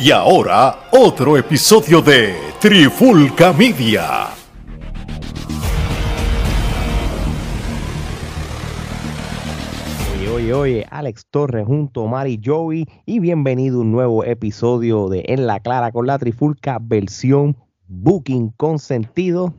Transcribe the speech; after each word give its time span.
Y 0.00 0.10
ahora, 0.10 0.88
otro 0.92 1.36
episodio 1.36 2.00
de 2.00 2.34
Trifulca 2.58 3.52
Media. 3.52 4.28
Oye, 10.16 10.28
oye, 10.30 10.54
oye, 10.54 10.86
Alex 10.90 11.26
Torres 11.30 11.66
junto 11.66 12.04
a 12.06 12.08
Mari 12.10 12.40
Joey 12.44 12.86
y 13.06 13.20
bienvenido 13.20 13.78
a 13.78 13.82
un 13.82 13.92
nuevo 13.92 14.24
episodio 14.24 15.08
de 15.08 15.24
En 15.28 15.46
la 15.46 15.60
Clara 15.60 15.92
con 15.92 16.06
la 16.06 16.18
Trifulca 16.18 16.78
versión 16.80 17.56
Booking 17.88 18.50
con 18.56 18.78
sentido. 18.78 19.54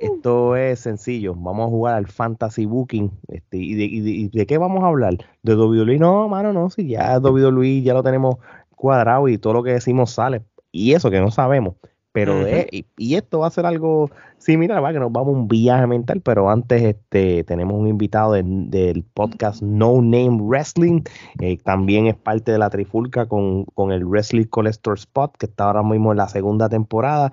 Esto 0.00 0.56
es 0.56 0.80
sencillo, 0.80 1.34
vamos 1.36 1.66
a 1.66 1.70
jugar 1.70 1.94
al 1.94 2.08
Fantasy 2.08 2.66
Booking. 2.66 3.10
Este, 3.28 3.56
¿y, 3.58 3.74
de, 3.74 3.84
y 3.84 4.00
de- 4.00 4.10
y 4.10 4.28
de 4.30 4.46
qué 4.46 4.58
vamos 4.58 4.82
a 4.82 4.88
hablar? 4.88 5.14
¿De 5.44 5.54
WWE? 5.54 5.98
No, 5.98 6.28
mano, 6.28 6.52
no, 6.52 6.70
si 6.70 6.88
ya 6.88 7.18
WWE 7.20 7.82
ya 7.82 7.94
lo 7.94 8.02
tenemos 8.02 8.36
cuadrado 8.82 9.28
y 9.28 9.38
todo 9.38 9.52
lo 9.52 9.62
que 9.62 9.70
decimos 9.74 10.10
sale. 10.10 10.42
Y 10.72 10.92
eso 10.94 11.08
que 11.08 11.20
no 11.20 11.30
sabemos. 11.30 11.76
Pero 12.10 12.44
de- 12.44 12.68
y, 12.72 12.84
y 12.98 13.14
esto 13.14 13.38
va 13.38 13.46
a 13.46 13.50
ser 13.50 13.64
algo 13.64 14.10
similar, 14.36 14.82
¿va? 14.84 14.92
que 14.92 14.98
nos 14.98 15.10
vamos 15.12 15.28
a 15.34 15.38
un 15.38 15.48
viaje 15.48 15.86
mental, 15.86 16.20
pero 16.20 16.50
antes 16.50 16.82
este, 16.82 17.44
tenemos 17.44 17.78
un 17.78 17.86
invitado 17.86 18.32
del- 18.32 18.68
del 18.70 19.04
podcast 19.14 19.62
No 19.62 20.02
Name 20.02 20.38
Wrestling, 20.42 21.02
eh, 21.40 21.56
también 21.64 22.08
es 22.08 22.16
parte 22.16 22.50
de 22.52 22.58
la 22.58 22.68
trifulca 22.68 23.26
con, 23.26 23.64
con 23.74 23.92
el 23.92 24.04
Wrestling 24.04 24.44
Cholesterol 24.54 24.98
Spot, 24.98 25.34
que 25.38 25.46
está 25.46 25.64
ahora 25.68 25.82
mismo 25.84 26.10
en 26.10 26.18
la 26.18 26.28
segunda 26.28 26.68
temporada. 26.68 27.32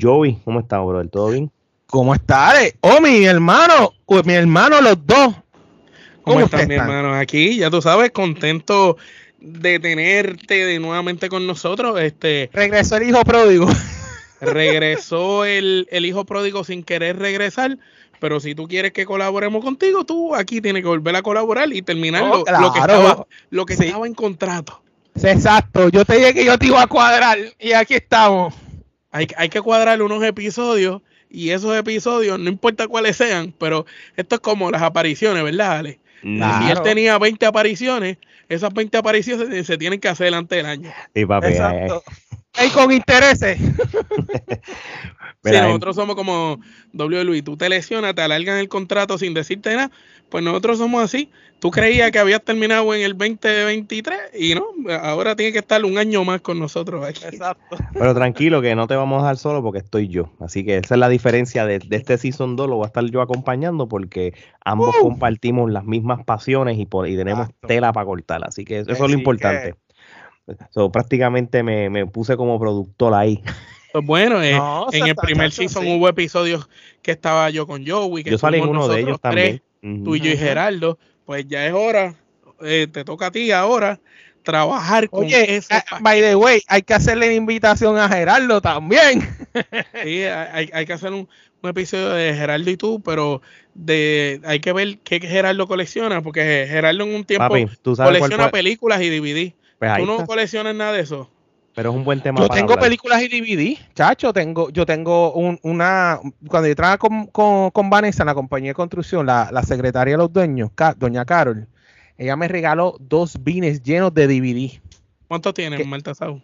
Joey, 0.00 0.40
¿cómo 0.44 0.58
estás, 0.60 0.84
brother? 0.84 1.08
¿Todo 1.08 1.28
bien? 1.28 1.50
¿Cómo 1.86 2.12
está, 2.14 2.50
Ale? 2.50 2.74
Oh, 2.80 3.00
mi 3.00 3.24
hermano, 3.26 3.90
o 4.06 4.22
mi 4.24 4.32
hermano, 4.32 4.80
los 4.80 5.06
dos. 5.06 5.34
¿Cómo 6.22 6.44
ustedes 6.44 6.62
estás, 6.68 6.68
mi 6.68 6.74
hermano? 6.94 7.14
Aquí, 7.14 7.58
ya 7.58 7.70
tú 7.70 7.80
sabes, 7.80 8.10
contento 8.10 8.96
de 9.40 9.78
tenerte 9.78 10.66
de 10.66 10.78
nuevamente 10.78 11.28
con 11.28 11.46
nosotros. 11.46 12.00
Este 12.00 12.50
Regresó 12.52 12.96
el 12.96 13.08
hijo 13.08 13.22
pródigo. 13.24 13.66
regresó 14.40 15.44
el, 15.44 15.86
el 15.90 16.06
hijo 16.06 16.24
pródigo 16.24 16.64
sin 16.64 16.82
querer 16.82 17.18
regresar, 17.18 17.78
pero 18.20 18.40
si 18.40 18.54
tú 18.54 18.68
quieres 18.68 18.92
que 18.92 19.04
colaboremos 19.04 19.62
contigo, 19.64 20.04
tú 20.04 20.34
aquí 20.34 20.60
tienes 20.60 20.82
que 20.82 20.88
volver 20.88 21.16
a 21.16 21.22
colaborar 21.22 21.72
y 21.72 21.82
terminar 21.82 22.22
Oh, 22.24 22.44
lo, 22.50 22.60
lo 22.60 22.72
que 22.72 22.78
estaba, 22.80 23.26
lo 23.50 23.66
que 23.66 23.76
Sí. 23.76 23.84
estaba 23.86 24.06
en 24.06 24.14
contrato. 24.14 24.82
Exacto, 25.22 25.88
yo 25.88 26.04
te 26.04 26.16
dije 26.16 26.34
que 26.34 26.44
yo 26.44 26.58
te 26.58 26.66
iba 26.66 26.82
a 26.82 26.86
cuadrar 26.86 27.38
y 27.58 27.72
aquí 27.72 27.94
estamos. 27.94 28.54
Hay, 29.10 29.26
hay 29.36 29.48
que 29.48 29.60
cuadrar 29.60 30.00
unos 30.02 30.22
episodios 30.22 31.02
y 31.28 31.50
esos 31.50 31.76
episodios, 31.76 32.38
no 32.38 32.48
importa 32.48 32.86
cuáles 32.88 33.16
sean, 33.16 33.52
pero 33.58 33.84
esto 34.16 34.36
es 34.36 34.40
como 34.40 34.70
las 34.70 34.82
apariciones, 34.82 35.42
¿verdad, 35.42 35.78
Ale? 35.78 36.00
Claro. 36.22 36.64
Si 36.66 36.70
él 36.72 36.82
tenía 36.82 37.18
20 37.18 37.44
apariciones, 37.46 38.18
esas 38.50 38.74
20 38.74 38.98
apariciones 38.98 39.48
se, 39.48 39.64
se 39.64 39.78
tienen 39.78 40.00
que 40.00 40.08
hacer 40.08 40.26
delante 40.26 40.56
del 40.56 40.66
año. 40.66 40.92
Sí, 41.14 41.24
papi. 41.24 41.46
eh, 41.46 41.50
Exacto. 41.50 42.02
Y 42.64 42.68
con 42.70 42.92
intereses. 42.92 43.58
Si 45.42 45.50
mira, 45.50 45.66
nosotros 45.66 45.96
somos 45.96 46.16
como 46.16 46.60
WWE, 46.92 47.42
tú 47.42 47.56
te 47.56 47.68
lesionas, 47.68 48.14
te 48.14 48.20
alargan 48.22 48.58
el 48.58 48.68
contrato 48.68 49.16
sin 49.16 49.32
decirte 49.32 49.74
nada, 49.74 49.90
pues 50.28 50.44
nosotros 50.44 50.78
somos 50.78 51.02
así. 51.02 51.30
Tú 51.60 51.70
creías 51.70 52.10
que 52.10 52.18
habías 52.18 52.42
terminado 52.42 52.94
en 52.94 53.02
el 53.02 53.16
2023 53.16 54.18
y 54.38 54.54
no, 54.54 54.64
ahora 55.02 55.36
tiene 55.36 55.52
que 55.52 55.58
estar 55.58 55.84
un 55.84 55.98
año 55.98 56.24
más 56.24 56.40
con 56.40 56.58
nosotros 56.58 57.04
aquí. 57.04 57.22
Exacto. 57.24 57.76
Pero 57.92 58.14
tranquilo 58.14 58.62
que 58.62 58.74
no 58.74 58.86
te 58.86 58.96
vamos 58.96 59.18
a 59.18 59.22
dejar 59.24 59.36
solo 59.36 59.62
porque 59.62 59.78
estoy 59.80 60.08
yo. 60.08 60.30
Así 60.40 60.64
que 60.64 60.78
esa 60.78 60.94
es 60.94 60.98
la 60.98 61.08
diferencia 61.10 61.66
de, 61.66 61.78
de 61.78 61.96
este 61.96 62.16
Season 62.16 62.56
2. 62.56 62.68
Lo 62.68 62.76
voy 62.76 62.84
a 62.84 62.86
estar 62.88 63.04
yo 63.04 63.20
acompañando 63.20 63.88
porque 63.88 64.32
ambos 64.64 64.94
Uh. 64.96 65.02
compartimos 65.02 65.70
las 65.70 65.84
mismas 65.84 66.24
pasiones 66.24 66.78
y, 66.78 66.86
por, 66.86 67.06
y 67.08 67.16
tenemos 67.16 67.46
Exacto. 67.46 67.68
tela 67.68 67.92
para 67.92 68.06
cortar. 68.06 68.40
Así 68.46 68.64
que 68.64 68.80
eso 68.80 68.92
es 68.92 69.00
Así 69.00 69.12
lo 69.12 69.18
importante. 69.18 69.74
So, 70.70 70.90
prácticamente 70.90 71.62
me, 71.62 71.90
me 71.90 72.06
puse 72.06 72.36
como 72.36 72.58
productor 72.58 73.14
ahí. 73.14 73.42
Pues 73.92 74.04
bueno, 74.04 74.42
eh, 74.42 74.52
No, 74.54 74.86
en 74.92 75.06
el 75.06 75.16
primer 75.16 75.50
season 75.52 75.84
sí. 75.84 75.96
hubo 75.96 76.08
episodios 76.08 76.68
que 77.02 77.10
estaba 77.12 77.50
yo 77.50 77.66
con 77.66 77.86
Joey, 77.86 78.22
que 78.24 78.30
Yo 78.30 78.38
salí 78.38 78.58
en 78.58 78.64
uno 78.68 78.72
de 78.72 78.76
nosotros 78.88 78.98
ellos 78.98 79.20
también. 79.20 79.62
tres, 79.80 79.92
Ujú. 79.92 80.04
tú 80.04 80.16
y 80.16 80.20
yo 80.20 80.30
y. 80.30 80.36
Gerardo, 80.36 80.98
pues 81.24 81.46
ya 81.48 81.66
es 81.66 81.72
hora, 81.72 82.14
eh, 82.62 82.86
te 82.90 83.04
toca 83.04 83.26
a 83.26 83.30
ti 83.30 83.50
ahora 83.50 83.98
trabajar 84.42 85.08
con 85.10 85.24
Oye, 85.24 85.56
eso. 85.56 85.68
ah, 85.70 85.98
by 86.00 86.20
the 86.20 86.34
way, 86.36 86.62
hay 86.66 86.82
que 86.82 86.94
hacerle 86.94 87.26
la 87.26 87.34
invitación 87.34 87.98
a 87.98 88.08
Gerardo 88.08 88.60
también. 88.60 89.20
Sí, 90.04 90.22
hay, 90.22 90.70
hay 90.72 90.86
que 90.86 90.92
hacer 90.92 91.12
un, 91.12 91.28
un 91.62 91.70
episodio 91.70 92.10
de 92.10 92.34
Gerardo 92.34 92.70
y 92.70 92.76
tú, 92.76 93.02
pero 93.02 93.42
de 93.74 94.40
hay 94.44 94.60
que 94.60 94.72
ver 94.72 94.98
qué 94.98 95.20
Gerardo 95.20 95.66
colecciona, 95.66 96.22
porque 96.22 96.66
Gerardo 96.68 97.04
en 97.04 97.14
un 97.14 97.24
tiempo 97.24 97.48
Papi, 97.48 97.66
tú 97.82 97.96
sabes 97.96 98.10
cuál 98.10 98.20
colecciona 98.20 98.50
películas 98.50 99.02
y 99.02 99.10
DVD. 99.10 99.54
Pues 99.78 99.96
¿Tú 99.96 100.06
no 100.06 100.12
está. 100.14 100.26
coleccionas 100.26 100.74
nada 100.74 100.92
de 100.92 101.00
eso? 101.00 101.30
Pero 101.74 101.90
es 101.90 101.96
un 101.96 102.04
buen 102.04 102.20
tema 102.20 102.40
Yo 102.40 102.48
para 102.48 102.60
tengo 102.60 102.72
hablar. 102.72 102.84
películas 102.86 103.22
y 103.22 103.28
DVD, 103.28 103.78
chacho, 103.94 104.32
tengo, 104.32 104.70
yo 104.70 104.84
tengo 104.84 105.32
un- 105.34 105.58
una, 105.62 106.18
cuando 106.48 106.68
yo 106.68 106.74
trabajaba 106.74 106.98
con, 106.98 107.26
con, 107.28 107.70
con 107.70 107.88
Vanessa 107.90 108.22
en 108.24 108.26
la 108.26 108.34
compañía 108.34 108.70
de 108.70 108.74
construcción, 108.74 109.24
la, 109.24 109.50
la 109.52 109.62
secretaria 109.62 110.14
de 110.14 110.18
los 110.18 110.32
dueños, 110.32 110.70
doña 110.96 111.24
Carol, 111.24 111.68
ella 112.18 112.36
me 112.36 112.48
regaló 112.48 112.96
dos 112.98 113.42
bines 113.42 113.82
llenos 113.82 114.12
de 114.12 114.26
DVD, 114.26 114.80
¿Cuánto 115.28 115.54
tienes, 115.54 115.78
¿Qué? 115.78 115.86
Marta 115.86 116.12
Sau? 116.14 116.42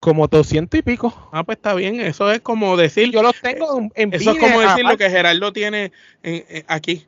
como 0.00 0.28
200 0.28 0.78
y 0.78 0.82
pico. 0.82 1.30
Ah, 1.32 1.44
pues 1.44 1.56
está 1.56 1.72
bien, 1.72 1.98
eso 1.98 2.30
es 2.30 2.40
como 2.42 2.76
decir, 2.76 3.10
Yo 3.10 3.22
los 3.22 3.40
tengo 3.40 3.78
en, 3.78 3.90
en 3.94 4.12
eso 4.12 4.32
es 4.32 4.38
como 4.38 4.60
decir 4.60 4.84
lo 4.84 4.98
que 4.98 5.08
Gerardo 5.08 5.50
tiene 5.50 5.92
en- 6.22 6.44
en- 6.50 6.64
aquí, 6.68 7.06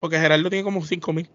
porque 0.00 0.18
Gerardo 0.18 0.50
tiene 0.50 0.64
como 0.64 0.84
5 0.84 1.12
mil. 1.12 1.28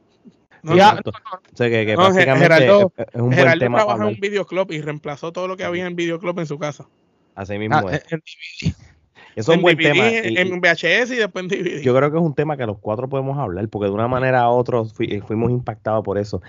No, 0.68 0.76
Ya, 0.76 0.90
Exacto. 0.90 1.12
O 1.12 1.56
sea, 1.58 1.70
que, 1.70 1.86
que 1.86 1.96
No, 1.96 2.02
básicamente 2.04 2.44
Gerardo- 2.56 2.92
es, 2.98 3.06
es 3.14 3.22
buen 3.22 3.32
tema 3.60 3.78
para 3.78 3.86
trabaja 3.86 4.04
en 4.10 4.16
un 4.16 4.20
videoclub 4.20 4.72
y 4.72 4.82
reemplazó 4.82 5.32
todo 5.32 5.48
lo 5.48 5.58
que 5.58 5.64
había 5.64 5.86
en 5.88 5.96
videoclub 5.96 6.38
en 6.40 6.46
su 6.46 6.58
casa. 6.60 6.88
Así 7.36 7.58
mismo 7.58 7.76
Ah, 7.78 7.84
es. 7.92 8.04
en- 8.12 8.22
en- 8.62 8.74
Eso 9.36 9.52
es 9.52 9.60
un 9.60 9.60
en 9.60 9.62
buen 9.62 9.78
DVD, 9.78 9.94
tema. 9.94 10.08
en, 10.10 10.32
y- 10.34 10.38
en 10.38 10.60
VHS 10.62 11.12
y 11.14 11.18
después 11.18 11.44
en 11.44 11.50
DVD. 11.50 11.82
Yo 11.84 11.96
creo 11.96 12.10
que 12.12 12.18
es 12.18 12.24
un 12.24 12.34
tema 12.34 12.58
que 12.58 12.66
los 12.66 12.80
cuatro 12.80 13.08
podemos 13.08 13.38
hablar, 13.38 13.70
porque 13.70 13.86
de 13.88 13.94
una 13.94 14.08
manera 14.08 14.50
u 14.50 14.54
otra 14.54 14.82
eh, 15.00 15.22
fuimos 15.22 15.52
impactados 15.52 16.04
por 16.04 16.18
eso. 16.18 16.42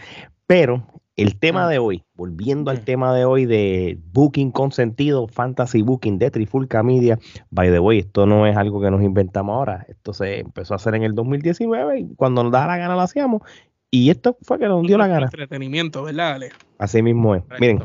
Pero 0.47 0.87
el 1.17 1.39
tema 1.39 1.67
Mm. 1.67 1.69
de 1.71 1.79
hoy, 1.81 2.05
volviendo 2.15 2.71
al 2.71 2.81
tema 2.87 3.15
de 3.15 3.27
hoy 3.27 3.45
de 3.45 3.99
Booking 4.13 4.51
con 4.53 4.73
sentido, 4.73 5.29
Fantasy 5.29 5.83
Booking 5.83 6.19
de 6.19 6.31
Trifulca 6.31 6.83
Media, 6.83 7.19
by 7.51 7.71
the 7.71 7.79
way, 7.79 7.99
esto 7.99 8.25
no 8.25 8.47
es 8.47 8.57
algo 8.57 8.81
que 8.81 8.91
nos 8.91 9.03
inventamos 9.03 9.53
ahora, 9.55 9.85
esto 9.89 10.15
se 10.15 10.41
empezó 10.41 10.73
a 10.73 10.77
hacer 10.77 10.95
en 10.95 11.03
el 11.03 11.15
2019 11.15 11.99
y 12.01 12.15
cuando 12.15 12.43
nos 12.43 12.53
da 12.53 12.67
la 12.67 12.79
gana 12.79 12.95
lo 12.95 13.03
hacíamos. 13.03 13.43
Y 13.91 14.11
esto 14.11 14.37
fue 14.43 14.59
que 14.59 14.67
nos 14.67 14.87
dio 14.87 14.99
la 14.99 15.07
gana. 15.07 15.27
Entretenimiento, 15.27 16.03
¿verdad, 16.03 16.35
Ale? 16.35 16.51
Así 16.79 17.03
mismo 17.03 17.35
es. 17.35 17.43
Miren, 17.59 17.85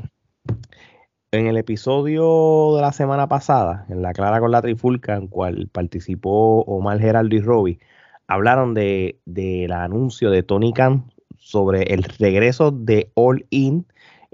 en 1.32 1.48
el 1.48 1.58
episodio 1.58 2.76
de 2.76 2.82
la 2.82 2.92
semana 2.92 3.28
pasada, 3.28 3.86
en 3.90 4.02
la 4.02 4.14
Clara 4.14 4.40
con 4.40 4.52
la 4.52 4.62
Trifulca, 4.62 5.16
en 5.16 5.28
cual 5.28 5.70
participó 5.72 6.62
Omar 6.64 7.00
Geraldo 7.00 7.36
y 7.36 7.40
Robbie, 7.40 7.80
hablaron 8.28 8.74
de, 8.74 9.20
del 9.26 9.72
anuncio 9.72 10.30
de 10.30 10.44
Tony 10.44 10.74
Khan 10.74 11.06
sobre 11.38 11.94
el 11.94 12.04
regreso 12.04 12.72
de 12.72 13.12
All 13.16 13.46
In, 13.50 13.86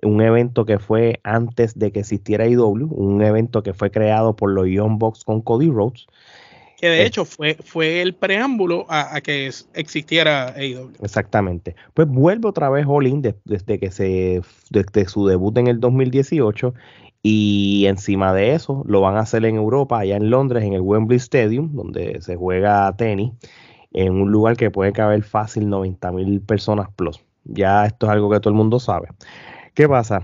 un 0.01 0.21
evento 0.21 0.65
que 0.65 0.79
fue 0.79 1.19
antes 1.23 1.77
de 1.77 1.91
que 1.91 1.99
existiera 1.99 2.47
IW, 2.47 2.87
un 2.91 3.21
evento 3.21 3.63
que 3.63 3.73
fue 3.73 3.91
creado 3.91 4.35
por 4.35 4.51
los 4.51 4.67
Young 4.67 4.97
Bucks 4.97 5.23
con 5.23 5.41
Cody 5.41 5.69
Rhodes. 5.69 6.07
Que 6.79 6.87
de 6.87 7.05
hecho 7.05 7.25
fue, 7.25 7.55
fue 7.63 8.01
el 8.01 8.15
preámbulo 8.15 8.85
a, 8.89 9.15
a 9.15 9.21
que 9.21 9.49
existiera 9.73 10.53
AEW. 10.55 10.91
Exactamente. 11.01 11.75
Pues 11.93 12.07
vuelve 12.07 12.47
otra 12.47 12.69
vez 12.69 12.85
All 12.87 13.05
In 13.07 13.21
de- 13.21 13.35
desde 13.43 13.79
que 13.79 13.91
se 13.91 14.41
desde 14.69 15.05
su 15.09 15.27
debut 15.27 15.57
en 15.57 15.67
el 15.67 15.79
2018 15.79 16.73
y 17.21 17.85
encima 17.87 18.33
de 18.33 18.53
eso 18.53 18.83
lo 18.87 19.01
van 19.01 19.17
a 19.17 19.21
hacer 19.21 19.43
en 19.43 19.55
Europa, 19.57 19.99
allá 19.99 20.15
en 20.15 20.29
Londres, 20.29 20.63
en 20.63 20.71
el 20.73 20.81
Wembley 20.81 21.17
Stadium, 21.17 21.73
donde 21.75 22.21
se 22.21 22.37
juega 22.37 22.95
tenis, 22.95 23.33
en 23.91 24.13
un 24.13 24.31
lugar 24.31 24.55
que 24.55 24.71
puede 24.71 24.93
caber 24.93 25.23
fácil 25.23 25.67
90 25.67 26.11
mil 26.13 26.39
personas 26.41 26.87
plus. 26.95 27.19
Ya 27.43 27.85
esto 27.85 28.05
es 28.05 28.13
algo 28.13 28.29
que 28.29 28.39
todo 28.39 28.51
el 28.51 28.57
mundo 28.57 28.79
sabe. 28.79 29.09
¿Qué 29.73 29.89
pasa? 29.89 30.21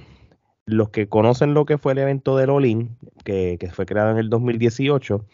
Los 0.65 0.89
que 0.89 1.09
conocen 1.09 1.53
lo 1.53 1.65
que 1.65 1.77
fue 1.77 1.91
el 1.91 1.97
evento 1.97 2.37
del 2.37 2.49
All 2.49 2.65
In, 2.65 2.97
que, 3.25 3.57
que 3.59 3.69
fue 3.71 3.85
creado 3.85 4.11
en 4.11 4.17
el 4.17 4.29
2018, 4.29 5.25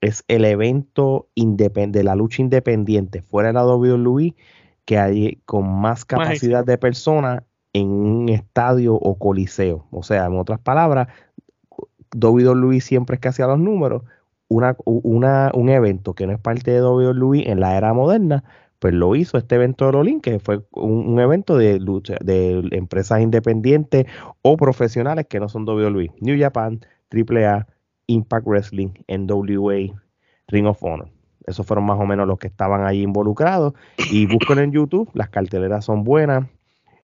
es 0.00 0.24
el 0.28 0.44
evento 0.44 1.28
de 1.34 2.02
la 2.04 2.14
lucha 2.14 2.42
independiente 2.42 3.22
fuera 3.22 3.48
de 3.48 3.54
la 3.54 3.66
WWE 3.66 4.34
que 4.84 4.98
hay 4.98 5.42
con 5.44 5.68
más 5.68 6.04
capacidad 6.04 6.64
de 6.64 6.78
personas 6.78 7.42
en 7.72 7.88
un 7.88 8.28
estadio 8.30 8.94
o 8.94 9.18
coliseo. 9.18 9.86
O 9.90 10.02
sea, 10.02 10.26
en 10.26 10.38
otras 10.38 10.60
palabras, 10.60 11.08
WWE 12.14 12.80
siempre 12.80 13.16
es 13.16 13.20
que 13.20 13.28
hacía 13.28 13.46
los 13.46 13.58
números. 13.58 14.02
Una, 14.48 14.76
una, 14.86 15.50
un 15.52 15.68
evento 15.68 16.14
que 16.14 16.26
no 16.26 16.32
es 16.32 16.38
parte 16.38 16.70
de 16.70 16.82
WWE 16.82 17.50
en 17.50 17.60
la 17.60 17.76
era 17.76 17.92
moderna, 17.92 18.44
pues 18.78 18.94
lo 18.94 19.14
hizo 19.14 19.36
este 19.36 19.56
evento 19.56 19.84
de 19.84 19.92
Rolling, 19.92 20.20
que 20.20 20.38
fue 20.38 20.62
un, 20.72 21.06
un 21.06 21.20
evento 21.20 21.58
de 21.58 21.78
lucha 21.78 22.16
de 22.24 22.66
empresas 22.70 23.20
independientes 23.20 24.06
o 24.40 24.56
profesionales 24.56 25.26
que 25.28 25.38
no 25.38 25.50
son 25.50 25.68
WWE. 25.68 26.12
New 26.20 26.38
Japan, 26.40 26.80
AAA, 27.12 27.66
Impact 28.08 28.46
Wrestling, 28.46 28.90
NWA, 29.06 29.94
Ring 30.48 30.66
of 30.66 30.82
Honor. 30.82 31.08
Esos 31.46 31.66
fueron 31.66 31.86
más 31.86 31.98
o 32.00 32.04
menos 32.06 32.26
los 32.26 32.38
que 32.38 32.48
estaban 32.48 32.84
ahí 32.84 33.02
involucrados. 33.02 33.74
Y 34.10 34.26
busquen 34.26 34.58
en 34.58 34.72
YouTube, 34.72 35.10
las 35.14 35.30
carteleras 35.30 35.84
son 35.84 36.04
buenas. 36.04 36.46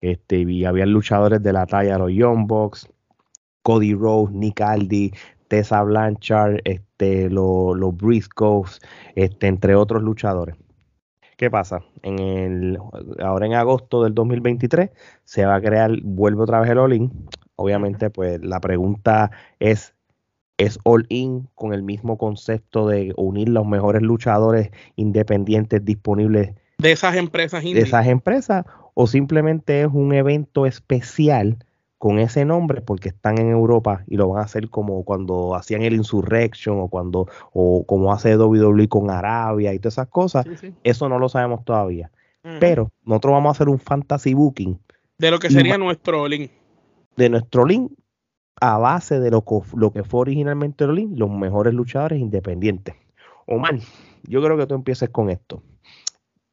este, 0.01 0.41
y 0.41 0.65
había 0.65 0.87
luchadores 0.87 1.43
de 1.43 1.53
la 1.53 1.67
talla 1.67 1.93
de 1.95 1.99
los 2.01 2.13
Young 2.13 2.47
Bucks, 2.47 2.89
Cody 3.63 3.95
Rhodes, 3.95 4.35
Nick 4.35 4.61
Aldi, 4.61 5.13
Tessa 5.49 5.83
Blanchard, 5.83 6.61
este, 6.65 7.31
los, 7.31 7.77
los 7.77 7.97
Briscoes, 7.97 8.81
este, 9.15 9.47
entre 9.47 9.75
otros 9.77 10.03
luchadores. 10.03 10.57
¿Qué 11.37 11.51
pasa? 11.51 11.83
En 12.03 12.19
el, 12.21 12.79
ahora 13.21 13.47
en 13.47 13.55
agosto 13.55 14.03
del 14.05 14.15
2023 14.15 14.91
se 15.25 15.45
va 15.45 15.57
a 15.57 15.61
crear, 15.61 15.91
vuelve 16.03 16.43
otra 16.43 16.61
vez 16.61 16.71
el 16.71 16.79
All-In. 16.79 17.29
Obviamente, 17.57 18.11
pues 18.11 18.41
la 18.45 18.61
pregunta 18.61 19.31
es, 19.61 19.95
¿es 20.59 20.79
All-In 20.85 21.49
con 21.55 21.73
el 21.73 21.83
mismo 21.83 22.19
concepto 22.19 22.89
de 22.89 23.13
unir 23.17 23.49
los 23.49 23.67
mejores 23.67 24.03
luchadores 24.03 24.71
independientes 24.97 25.85
disponibles 25.85 26.55
de 26.79 26.93
esas 26.93 27.17
empresas 27.17 27.63
de 27.63 27.81
esas 27.81 28.07
empresas 28.07 28.65
o 28.95 29.07
simplemente 29.07 29.83
es 29.83 29.89
un 29.93 30.13
evento 30.13 30.67
especial 30.67 31.59
con 31.99 32.19
ese 32.19 32.45
nombre 32.45 32.81
porque 32.81 33.11
están 33.11 33.39
en 33.39 33.51
Europa 33.51 34.03
y 34.09 34.17
lo 34.17 34.29
van 34.29 34.41
a 34.41 34.45
hacer 34.45 34.69
como 34.69 35.05
cuando 35.05 35.55
hacían 35.55 35.83
el 35.83 35.95
Insurrection 35.95 36.81
o 36.81 36.89
cuando 36.89 37.29
o 37.53 37.87
como 37.87 38.13
hace 38.13 38.37
WWE 38.37 38.89
con 38.89 39.09
Arabia 39.09 39.73
y 39.73 39.79
todas 39.79 39.95
esas 39.95 40.09
cosas. 40.09 40.45
Eso 40.83 41.09
no 41.09 41.21
lo 41.21 41.29
sabemos 41.29 41.65
todavía. 41.65 42.11
Pero 42.59 42.91
nosotros 43.05 43.35
vamos 43.35 43.51
a 43.51 43.53
hacer 43.53 43.69
un 43.69 43.79
fantasy 43.79 44.35
booking 44.35 44.81
de 45.23 45.31
lo 45.31 45.39
que 45.39 45.51
sería 45.51 45.79
nuestro 45.79 46.27
link. 46.27 46.51
De 47.15 47.29
nuestro 47.29 47.65
link 47.65 47.93
a 48.61 48.79
base 48.79 49.21
de 49.21 49.31
lo, 49.31 49.45
que 49.45 50.05
fue 50.05 50.21
originalmente 50.21 50.85
el 50.85 50.95
link, 50.95 51.19
los 51.19 51.31
mejores 51.31 51.75
luchadores 51.75 52.21
independientes. 52.21 52.95
Omar, 53.47 53.79
yo 54.25 54.43
creo 54.43 54.57
que 54.57 54.67
tú 54.67 54.75
empieces 54.75 55.11
con 55.11 55.31
esto. 55.31 55.63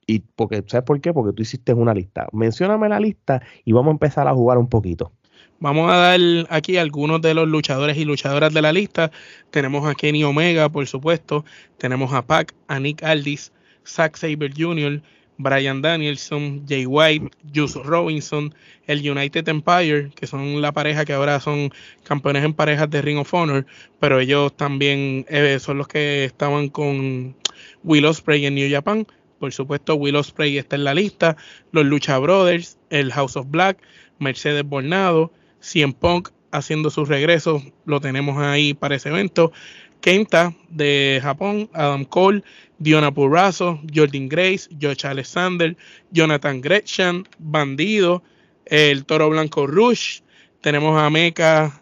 Y 0.07 0.19
porque, 0.19 0.63
¿sabes 0.65 0.85
por 0.85 0.99
qué? 1.01 1.13
Porque 1.13 1.33
tú 1.33 1.43
hiciste 1.43 1.73
una 1.73 1.93
lista. 1.93 2.27
Mencióname 2.31 2.89
la 2.89 2.99
lista 2.99 3.43
y 3.63 3.73
vamos 3.73 3.89
a 3.89 3.91
empezar 3.91 4.27
a 4.27 4.33
jugar 4.33 4.57
un 4.57 4.67
poquito. 4.67 5.11
Vamos 5.59 5.91
a 5.91 5.97
dar 5.97 6.19
aquí 6.49 6.77
algunos 6.77 7.21
de 7.21 7.33
los 7.33 7.47
luchadores 7.47 7.97
y 7.97 8.05
luchadoras 8.05 8.53
de 8.53 8.61
la 8.61 8.71
lista. 8.71 9.11
Tenemos 9.51 9.85
a 9.87 9.93
Kenny 9.93 10.23
Omega, 10.23 10.69
por 10.69 10.87
supuesto. 10.87 11.45
Tenemos 11.77 12.13
a 12.13 12.25
Pac, 12.25 12.55
a 12.67 12.79
Nick 12.79 13.03
Aldis, 13.03 13.51
Zack 13.85 14.15
Saber 14.15 14.51
Jr., 14.57 15.01
Brian 15.39 15.81
Danielson, 15.81 16.65
Jay 16.67 16.85
White, 16.85 17.31
Juice 17.55 17.79
Robinson, 17.81 18.53
el 18.87 19.09
United 19.09 19.47
Empire, 19.47 20.11
que 20.13 20.27
son 20.27 20.61
la 20.61 20.73
pareja 20.73 21.05
que 21.05 21.13
ahora 21.13 21.39
son 21.39 21.71
campeones 22.03 22.43
en 22.43 22.53
parejas 22.53 22.89
de 22.89 23.01
Ring 23.01 23.17
of 23.17 23.33
Honor, 23.33 23.65
pero 23.99 24.19
ellos 24.19 24.55
también 24.55 25.25
eh, 25.29 25.57
son 25.59 25.77
los 25.77 25.87
que 25.87 26.25
estaban 26.25 26.67
con 26.67 27.35
Will 27.83 28.05
Ospreay 28.05 28.45
en 28.45 28.55
New 28.55 28.69
Japan. 28.69 29.07
Por 29.39 29.53
supuesto, 29.53 29.95
Will 29.95 30.17
Ospreay 30.17 30.57
está 30.57 30.75
en 30.75 30.83
la 30.83 30.93
lista. 30.93 31.37
Los 31.71 31.85
Lucha 31.85 32.17
Brothers, 32.17 32.77
el 32.89 33.13
House 33.13 33.37
of 33.37 33.47
Black, 33.49 33.77
Mercedes 34.19 34.65
Bornado, 34.65 35.31
Cien 35.61 35.93
Punk 35.93 36.31
haciendo 36.51 36.89
su 36.89 37.05
regreso, 37.05 37.63
lo 37.85 38.01
tenemos 38.01 38.37
ahí 38.37 38.73
para 38.73 38.95
ese 38.95 39.07
evento. 39.07 39.53
Kenta 40.01 40.53
de 40.69 41.19
Japón, 41.21 41.69
Adam 41.73 42.03
Cole, 42.05 42.43
Diona 42.79 43.13
Purrazzo, 43.13 43.79
Jordan 43.93 44.29
Grace, 44.29 44.69
Josh 44.81 45.05
Alexander, 45.05 45.75
Jonathan 46.11 46.61
Gretchen, 46.61 47.27
Bandido, 47.37 48.23
el 48.65 49.05
Toro 49.05 49.29
Blanco 49.29 49.67
Rush, 49.67 50.21
tenemos 50.61 50.99
a 50.99 51.09
Mecha 51.09 51.81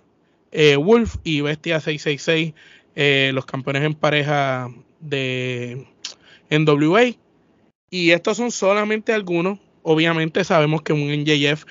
eh, 0.51 0.75
Wolf 0.75 1.15
y 1.23 1.41
Bestia 1.41 1.79
666, 1.79 2.53
eh, 2.95 3.31
los 3.33 3.45
campeones 3.45 3.83
en 3.83 3.93
pareja 3.93 4.69
de 4.99 5.87
NWA. 6.49 7.13
Y 7.89 8.11
estos 8.11 8.37
son 8.37 8.51
solamente 8.51 9.13
algunos. 9.13 9.59
Obviamente 9.83 10.43
sabemos 10.43 10.81
que 10.81 10.93
un 10.93 11.09
NJF 11.09 11.65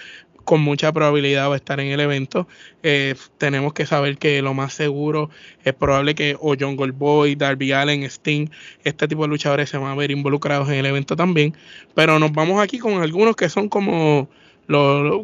con 0.46 0.62
mucha 0.62 0.93
probabilidad 0.93 1.50
va 1.50 1.54
a 1.54 1.56
estar 1.56 1.81
en 1.81 1.88
el 1.88 1.98
evento. 1.98 2.46
Eh, 2.84 3.16
tenemos 3.37 3.75
que 3.75 3.84
saber 3.84 4.16
que 4.16 4.40
lo 4.40 4.54
más 4.54 4.72
seguro 4.72 5.28
es 5.64 5.75
probable 5.75 6.14
que 6.14 6.37
o 6.40 6.54
John 6.58 6.76
Goldboy, 6.76 7.34
Darby 7.34 7.72
Allen, 7.72 8.04
Sting, 8.04 8.48
este 8.84 9.08
tipo 9.08 9.22
de 9.22 9.28
luchadores 9.28 9.69
se 9.69 9.76
van 9.76 9.90
a 9.90 9.94
ver 9.96 10.12
involucrados 10.12 10.69
en 10.69 10.76
el 10.76 10.87
evento 10.87 11.16
también. 11.16 11.54
Pero 11.94 12.20
nos 12.20 12.32
vamos 12.32 12.62
aquí 12.62 12.78
con 12.78 13.02
algunos 13.02 13.34
que 13.34 13.48
son 13.48 13.69
como, 13.69 14.28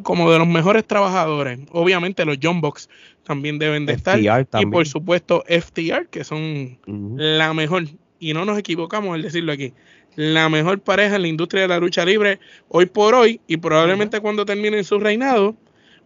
como 0.02 0.30
de 0.32 0.38
los 0.40 0.48
mejores 0.48 0.84
trabajadores. 0.84 1.60
Obviamente 1.70 2.24
los 2.24 2.38
John 2.42 2.60
Box 2.60 2.90
también 3.22 3.60
deben 3.60 3.86
de 3.86 3.92
estar. 3.92 4.18
Y 4.18 4.66
por 4.66 4.88
supuesto 4.88 5.44
FTR, 5.46 6.08
que 6.10 6.24
son 6.24 6.78
la 7.16 7.54
mejor. 7.54 7.84
Y 8.18 8.34
no 8.34 8.44
nos 8.44 8.58
equivocamos 8.58 9.14
al 9.14 9.22
decirlo 9.22 9.52
aquí 9.52 9.72
la 10.16 10.48
mejor 10.48 10.80
pareja 10.80 11.16
en 11.16 11.22
la 11.22 11.28
industria 11.28 11.62
de 11.62 11.68
la 11.68 11.78
lucha 11.78 12.04
libre 12.04 12.38
hoy 12.68 12.86
por 12.86 13.14
hoy 13.14 13.40
y 13.46 13.56
probablemente 13.56 14.20
cuando 14.20 14.44
terminen 14.44 14.84
su 14.84 14.98
reinado 14.98 15.56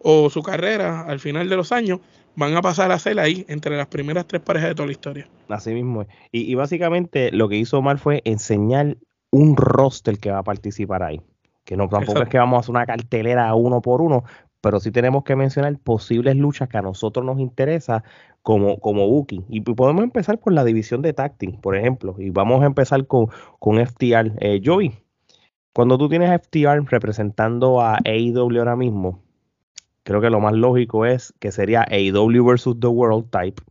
o 0.00 0.30
su 0.30 0.42
carrera 0.42 1.02
al 1.02 1.18
final 1.18 1.48
de 1.48 1.56
los 1.56 1.72
años 1.72 2.00
van 2.36 2.54
a 2.56 2.62
pasar 2.62 2.92
a 2.92 2.98
ser 2.98 3.18
ahí 3.18 3.44
entre 3.48 3.76
las 3.76 3.86
primeras 3.86 4.26
tres 4.26 4.42
parejas 4.42 4.70
de 4.70 4.74
toda 4.74 4.86
la 4.86 4.92
historia. 4.92 5.28
Así 5.48 5.72
mismo. 5.72 6.06
Y, 6.30 6.50
y 6.50 6.54
básicamente 6.54 7.32
lo 7.32 7.48
que 7.48 7.56
hizo 7.56 7.78
Omar 7.78 7.98
fue 7.98 8.20
enseñar 8.24 8.96
un 9.30 9.56
roster 9.56 10.18
que 10.18 10.30
va 10.30 10.38
a 10.38 10.42
participar 10.42 11.02
ahí. 11.02 11.20
Que 11.64 11.76
no 11.76 11.88
tampoco 11.88 12.22
es 12.22 12.28
que 12.28 12.38
vamos 12.38 12.58
a 12.58 12.60
hacer 12.60 12.70
una 12.70 12.86
cartelera 12.86 13.52
uno 13.54 13.80
por 13.80 14.00
uno, 14.00 14.22
pero 14.66 14.80
sí 14.80 14.90
tenemos 14.90 15.22
que 15.22 15.36
mencionar 15.36 15.78
posibles 15.78 16.34
luchas 16.34 16.68
que 16.68 16.76
a 16.76 16.82
nosotros 16.82 17.24
nos 17.24 17.38
interesa 17.38 18.02
como, 18.42 18.80
como 18.80 19.06
booking. 19.06 19.44
Y 19.48 19.60
podemos 19.60 20.02
empezar 20.02 20.40
por 20.40 20.54
la 20.54 20.64
división 20.64 21.02
de 21.02 21.12
tacting, 21.12 21.60
por 21.60 21.76
ejemplo, 21.76 22.16
y 22.18 22.30
vamos 22.30 22.64
a 22.64 22.66
empezar 22.66 23.06
con, 23.06 23.28
con 23.60 23.76
FTR. 23.78 24.32
Eh, 24.40 24.60
Joey, 24.64 24.92
cuando 25.72 25.96
tú 25.96 26.08
tienes 26.08 26.32
FTR 26.42 26.84
representando 26.90 27.80
a 27.80 27.98
AEW 28.04 28.58
ahora 28.58 28.74
mismo, 28.74 29.22
creo 30.02 30.20
que 30.20 30.30
lo 30.30 30.40
más 30.40 30.54
lógico 30.54 31.06
es 31.06 31.32
que 31.38 31.52
sería 31.52 31.86
AEW 31.88 32.44
versus 32.44 32.80
The 32.80 32.88
World 32.88 33.30
Type. 33.30 33.62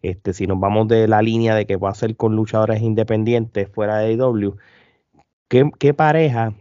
Este, 0.00 0.32
si 0.32 0.46
nos 0.46 0.58
vamos 0.58 0.88
de 0.88 1.08
la 1.08 1.20
línea 1.20 1.54
de 1.54 1.66
que 1.66 1.76
va 1.76 1.90
a 1.90 1.94
ser 1.94 2.16
con 2.16 2.34
luchadores 2.34 2.80
independientes 2.80 3.68
fuera 3.68 3.98
de 3.98 4.14
AEW, 4.14 4.56
¿qué, 5.48 5.70
qué 5.78 5.92
pareja 5.92 6.54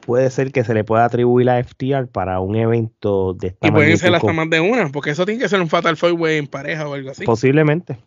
puede 0.00 0.30
ser 0.30 0.52
que 0.52 0.64
se 0.64 0.74
le 0.74 0.84
pueda 0.84 1.04
atribuir 1.04 1.48
a 1.50 1.62
FTR 1.62 2.08
para 2.08 2.40
un 2.40 2.56
evento 2.56 3.34
de 3.34 3.48
esta 3.48 3.68
Y 3.68 3.70
pueden 3.70 3.96
ser 3.98 4.14
hasta 4.14 4.32
más 4.32 4.50
de 4.50 4.60
una, 4.60 4.88
porque 4.90 5.10
eso 5.10 5.24
tiene 5.24 5.40
que 5.40 5.48
ser 5.48 5.60
un 5.60 5.68
Fatal 5.68 5.96
Four 5.96 6.12
Way 6.12 6.38
en 6.38 6.46
pareja 6.46 6.88
o 6.88 6.94
algo 6.94 7.10
así. 7.10 7.24
Posiblemente. 7.24 7.98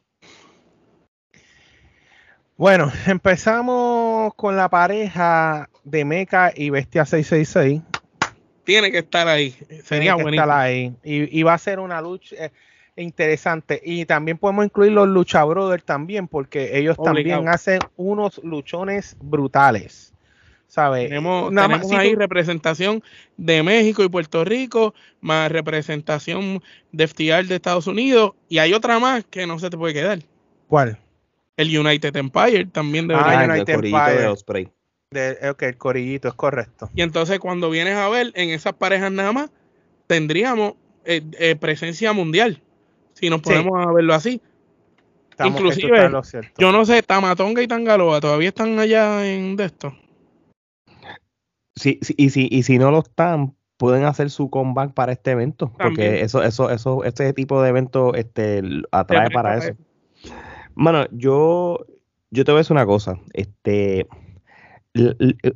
Bueno, 2.55 2.91
empezamos 3.07 4.33
con 4.35 4.55
la 4.55 4.69
pareja 4.69 5.69
de 5.83 6.05
Mecha 6.05 6.51
y 6.55 6.69
Bestia 6.69 7.05
666. 7.05 7.81
Tiene 8.63 8.91
que 8.91 8.99
estar 8.99 9.27
ahí. 9.27 9.55
Sería 9.83 10.15
bueno 10.15 10.29
estar 10.29 10.51
ahí. 10.51 10.95
Y, 11.03 11.43
va 11.43 11.53
a 11.53 11.57
ser 11.57 11.79
una 11.79 11.99
lucha 12.01 12.35
eh, 12.37 12.51
interesante. 12.95 13.81
Y 13.83 14.05
también 14.05 14.37
podemos 14.37 14.65
incluir 14.65 14.93
los 14.93 15.07
Lucha 15.07 15.43
Brothers 15.43 15.83
también, 15.83 16.27
porque 16.27 16.77
ellos 16.77 16.95
también 17.03 17.49
hacen 17.49 17.79
unos 17.97 18.41
luchones 18.43 19.17
brutales. 19.19 20.12
Tenemos, 20.73 21.53
ahí 21.91 22.15
representación 22.15 23.03
de 23.37 23.61
México 23.61 24.03
y 24.03 24.09
Puerto 24.09 24.43
Rico, 24.43 24.95
más 25.21 25.51
representación 25.51 26.63
de 26.91 27.07
FTR 27.07 27.45
de 27.45 27.55
Estados 27.55 27.85
Unidos, 27.85 28.31
y 28.49 28.57
hay 28.57 28.73
otra 28.73 28.99
más 28.99 29.23
que 29.25 29.45
no 29.45 29.59
se 29.59 29.69
te 29.69 29.77
puede 29.77 29.93
quedar. 29.93 30.19
¿Cuál? 30.67 30.97
El 31.57 31.77
United 31.77 32.15
Empire 32.15 32.65
también 32.65 33.07
debería 33.07 33.39
ah, 33.39 33.45
el 33.45 33.51
United 33.51 33.73
Empire. 33.73 34.73
De, 35.11 35.49
ok, 35.51 35.61
el 35.61 35.77
corillito, 35.77 36.27
es 36.27 36.33
correcto. 36.33 36.89
Y 36.95 37.03
entonces 37.03 37.37
cuando 37.37 37.69
vienes 37.69 37.95
a 37.95 38.09
ver 38.09 38.31
en 38.33 38.49
esas 38.49 38.73
parejas 38.73 39.11
nada 39.11 39.31
más, 39.31 39.51
tendríamos 40.07 40.73
eh, 41.05 41.21
eh, 41.37 41.55
presencia 41.55 42.13
mundial, 42.13 42.59
si 43.13 43.29
nos 43.29 43.41
ponemos 43.41 43.85
a 43.85 43.91
verlo 43.91 44.15
así. 44.15 44.41
Inclusive, 45.43 46.11
yo 46.57 46.71
no 46.71 46.85
sé, 46.85 47.03
Tamatonga 47.03 47.61
y 47.61 47.67
Tangaloa 47.67 48.19
todavía 48.19 48.49
están 48.49 48.79
allá 48.79 49.27
en 49.27 49.55
de 49.55 49.65
esto. 49.65 49.95
Sí, 51.75 51.99
y, 52.17 52.29
si, 52.29 52.47
y 52.51 52.63
si 52.63 52.77
no 52.77 52.91
lo 52.91 52.99
están, 52.99 53.55
pueden 53.77 54.05
hacer 54.05 54.29
su 54.29 54.49
comeback 54.49 54.93
para 54.93 55.11
este 55.11 55.31
evento, 55.31 55.73
porque 55.79 56.21
eso, 56.21 56.43
eso, 56.43 56.69
eso, 56.69 57.03
este 57.03 57.33
tipo 57.33 57.61
de 57.61 57.69
evento 57.69 58.13
este, 58.13 58.61
atrae 58.91 59.29
para 59.31 59.57
eso. 59.57 59.73
Bueno, 60.75 61.05
yo, 61.11 61.85
yo 62.31 62.45
te 62.45 62.51
voy 62.51 62.59
a 62.59 62.61
decir 62.61 62.73
una 62.73 62.85
cosa, 62.85 63.19
este, 63.33 64.07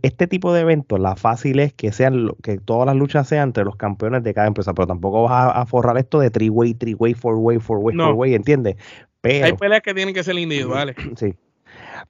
este 0.02 0.28
tipo 0.28 0.52
de 0.52 0.62
eventos, 0.62 1.00
la 1.00 1.16
fácil 1.16 1.60
es 1.60 1.74
que 1.74 1.92
sean, 1.92 2.30
que 2.42 2.58
todas 2.58 2.88
las 2.88 2.96
luchas 2.96 3.28
sean 3.28 3.50
entre 3.50 3.64
los 3.64 3.76
campeones 3.76 4.24
de 4.24 4.34
cada 4.34 4.48
empresa, 4.48 4.74
pero 4.74 4.88
tampoco 4.88 5.24
vas 5.24 5.56
a, 5.56 5.66
forrar 5.66 5.98
esto 5.98 6.20
de 6.20 6.32
three 6.32 6.50
way, 6.50 6.74
three 6.74 6.96
way, 6.96 7.14
four 7.14 7.36
way, 7.36 7.60
four 7.60 7.78
way, 7.78 7.96
four 7.96 8.14
way, 8.14 8.34
¿entiendes? 8.34 8.76
Pero, 9.22 9.46
hay 9.46 9.54
peleas 9.54 9.82
que 9.82 9.94
tienen 9.94 10.14
que 10.14 10.24
ser 10.24 10.38
individuales. 10.38 10.96
Sí. 11.16 11.36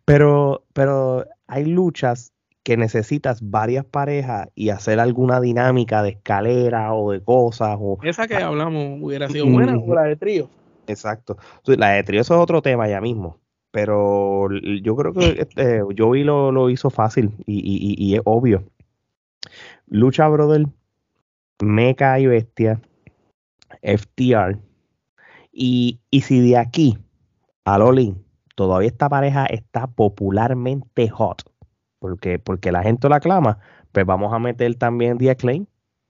Pero, 0.06 0.64
pero 0.74 1.26
hay 1.48 1.66
luchas 1.66 2.34
que 2.68 2.76
necesitas 2.76 3.40
varias 3.50 3.86
parejas 3.86 4.50
y 4.54 4.72
hacer 4.72 5.00
alguna 5.00 5.40
dinámica 5.40 6.04
de 6.04 6.10
escalera 6.10 6.94
o 6.94 7.14
de 7.14 7.24
cosas. 7.24 7.78
O, 7.80 7.98
Esa 8.04 8.28
que 8.28 8.36
hablamos 8.36 9.00
hubiera 9.02 9.30
sido 9.30 9.48
buena, 9.48 9.78
o 9.78 9.96
la 9.96 10.02
de 10.02 10.18
trío. 10.18 10.50
Exacto. 10.86 11.38
La 11.66 11.92
de 11.92 12.04
trío 12.04 12.20
eso 12.20 12.34
es 12.34 12.42
otro 12.42 12.62
tema 12.62 12.90
ya 12.90 13.00
mismo. 13.00 13.40
Pero 13.72 14.50
yo 14.52 14.98
creo 14.98 15.14
que 15.14 15.40
este, 15.40 15.82
Joey 15.98 16.26
lo, 16.26 16.52
lo 16.52 16.70
hizo 16.70 16.90
fácil 16.90 17.32
y, 17.46 17.96
y, 17.98 18.16
es 18.16 18.22
obvio. 18.26 18.66
Lucha 19.86 20.28
Brother, 20.28 20.68
Mecha 21.62 22.20
y 22.20 22.28
Bestia, 22.28 22.82
FTR. 23.82 24.60
Y, 25.54 26.02
y 26.12 26.20
si 26.20 26.42
de 26.42 26.58
aquí 26.58 26.98
a 27.64 27.78
Lolin 27.78 28.26
todavía 28.56 28.90
esta 28.90 29.08
pareja 29.08 29.46
está 29.46 29.88
popularmente 29.88 31.08
hot, 31.08 31.44
porque, 32.00 32.40
porque 32.40 32.72
la 32.72 32.84
gente 32.84 33.08
la 33.10 33.18
aclama, 33.18 33.60
pues 33.92 34.06
vamos 34.06 34.34
a 34.34 34.40
meter 34.40 34.74
también 34.76 35.18
The 35.18 35.32
Acclaim. 35.32 35.66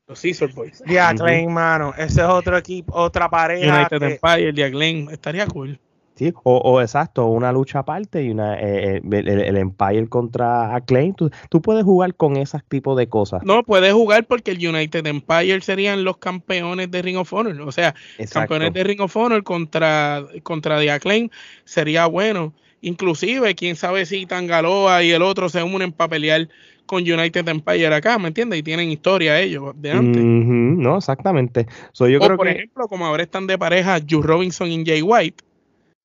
Los 0.07 0.19
Scissor 0.19 0.53
Boys. 0.53 0.81
The 0.87 0.99
Acclaim, 0.99 1.51
mano. 1.51 1.93
Ese 1.97 2.21
es 2.21 2.27
otro 2.27 2.57
equipo, 2.57 2.93
otra 2.95 3.29
pareja. 3.29 3.75
United 3.75 3.99
que- 3.99 4.13
Empire, 4.13 4.53
The 4.53 4.63
Acclaim. 4.63 5.09
Estaría 5.09 5.47
cool. 5.47 5.79
¿sí? 6.15 6.33
O, 6.43 6.57
o 6.57 6.81
exacto, 6.81 7.27
una 7.27 7.51
lucha 7.51 7.79
aparte 7.79 8.23
y 8.23 8.31
una, 8.31 8.59
eh, 8.59 8.95
eh, 8.97 9.01
el, 9.03 9.27
el 9.27 9.57
Empire 9.57 10.07
contra 10.07 10.73
Acclaim. 10.75 11.13
Tú, 11.13 11.29
tú 11.49 11.61
puedes 11.61 11.83
jugar 11.83 12.15
con 12.15 12.37
ese 12.37 12.57
tipo 12.69 12.95
de 12.95 13.07
cosas. 13.07 13.43
No, 13.43 13.61
puede 13.63 13.91
jugar 13.91 14.25
porque 14.25 14.51
el 14.51 14.67
United 14.67 15.05
Empire 15.05 15.61
serían 15.61 16.03
los 16.03 16.17
campeones 16.17 16.89
de 16.89 17.01
Ring 17.03 17.17
of 17.17 17.31
Honor. 17.33 17.61
O 17.61 17.71
sea, 17.71 17.93
Exacto. 18.17 18.39
campeones 18.49 18.73
de 18.73 18.83
Ring 18.83 19.01
of 19.01 19.15
Honor 19.15 19.43
contra, 19.43 20.23
contra 20.41 20.79
The 20.79 20.89
Acclaim 20.89 21.29
sería 21.65 22.05
bueno. 22.07 22.53
Inclusive, 22.81 23.55
quién 23.55 23.75
sabe 23.75 24.05
si 24.05 24.25
Tangaloa 24.25 25.03
y 25.03 25.11
el 25.11 25.21
otro 25.21 25.49
se 25.49 25.63
unen 25.63 25.91
para 25.91 26.09
pelear 26.09 26.47
con 26.85 27.03
United 27.03 27.47
Empire 27.47 27.93
acá, 27.93 28.17
¿me 28.17 28.29
entiendes? 28.29 28.59
Y 28.59 28.63
tienen 28.63 28.89
historia 28.89 29.39
ellos 29.39 29.73
de 29.75 29.91
antes. 29.91 30.23
No, 30.23 30.97
exactamente. 30.97 31.67
So, 31.91 32.07
yo 32.07 32.17
o 32.19 32.21
creo 32.21 32.37
por 32.37 32.47
que 32.47 32.53
ejemplo, 32.53 32.87
como 32.87 33.05
ahora 33.05 33.23
están 33.23 33.45
de 33.45 33.57
pareja 33.57 33.99
Juice 33.99 34.25
Robinson 34.25 34.71
y 34.71 34.85
Jay 34.85 35.01
White, 35.01 35.43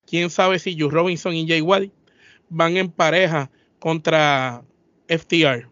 quién 0.05 0.29
sabe 0.29 0.59
si 0.59 0.77
Juice 0.77 0.93
Robinson 0.93 1.33
y 1.33 1.47
Jay 1.47 1.61
White 1.61 1.93
van 2.49 2.77
en 2.77 2.89
pareja 2.89 3.49
contra 3.79 4.63
FTR. 5.07 5.67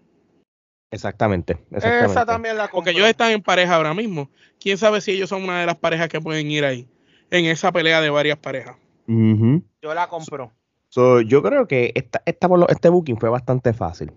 exactamente, 0.91 1.57
Esa 1.71 1.87
exactamente. 1.87 2.25
también 2.25 2.57
la 2.57 2.69
Porque 2.69 2.91
ellos 2.91 3.07
están 3.07 3.31
en 3.31 3.41
pareja 3.41 3.75
ahora 3.75 3.93
mismo. 3.93 4.29
Quién 4.59 4.77
sabe 4.77 5.01
si 5.01 5.11
ellos 5.11 5.29
son 5.29 5.43
una 5.43 5.59
de 5.59 5.65
las 5.65 5.77
parejas 5.77 6.07
que 6.09 6.21
pueden 6.21 6.49
ir 6.49 6.63
ahí, 6.63 6.87
en 7.29 7.45
esa 7.45 7.71
pelea 7.71 8.01
de 8.01 8.09
varias 8.09 8.37
parejas. 8.37 8.77
Yo 9.07 9.93
la 9.93 10.07
compro. 10.07 10.51
So, 10.91 11.21
yo 11.21 11.41
creo 11.41 11.67
que 11.67 11.93
esta, 11.95 12.21
esta 12.25 12.49
por 12.49 12.59
lo- 12.59 12.67
este 12.69 12.89
booking 12.89 13.17
fue 13.17 13.29
bastante 13.29 13.73
fácil. 13.73 14.11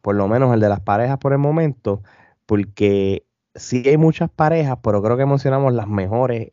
Por 0.00 0.14
lo 0.14 0.28
menos 0.28 0.54
el 0.54 0.60
de 0.60 0.68
las 0.68 0.80
parejas 0.80 1.18
por 1.18 1.32
el 1.32 1.38
momento, 1.38 2.02
porque 2.46 3.26
sí 3.54 3.82
hay 3.86 3.96
muchas 3.98 4.30
parejas, 4.30 4.78
pero 4.82 5.02
creo 5.02 5.16
que 5.16 5.26
mencionamos 5.26 5.72
las 5.74 5.88
mejores 5.88 6.50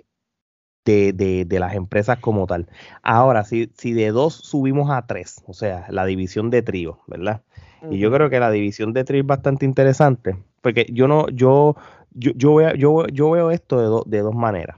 de, 0.85 1.13
de- 1.13 1.45
de 1.45 1.59
las 1.59 1.75
empresas 1.75 2.19
como 2.19 2.47
tal. 2.47 2.67
Ahora, 3.03 3.43
si, 3.45 3.71
si 3.77 3.93
de 3.93 4.11
dos 4.11 4.35
subimos 4.35 4.91
a 4.91 5.05
tres, 5.07 5.43
o 5.47 5.53
sea, 5.53 5.87
la 5.89 6.05
división 6.05 6.49
de 6.51 6.61
trío, 6.63 6.99
¿verdad? 7.07 7.43
Y 7.89 7.99
yo 7.99 8.11
creo 8.11 8.29
que 8.31 8.39
la 8.41 8.51
división 8.51 8.93
de 8.93 9.05
trío 9.05 9.21
es 9.21 9.27
bastante 9.27 9.65
interesante, 9.65 10.37
porque 10.61 10.87
yo 10.91 11.07
no, 11.09 11.29
yo, 11.29 11.75
yo, 12.13 12.31
yo, 12.35 12.55
veo, 12.55 12.75
yo, 12.75 13.07
yo 13.07 13.31
veo 13.31 13.51
esto 13.51 13.79
de, 13.79 13.85
do- 13.87 14.05
de 14.07 14.21
dos 14.21 14.35
maneras. 14.35 14.77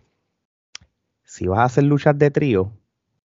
Si 1.24 1.48
vas 1.48 1.60
a 1.60 1.64
hacer 1.64 1.86
luchas 1.86 2.18
de 2.20 2.30
trío, 2.30 2.74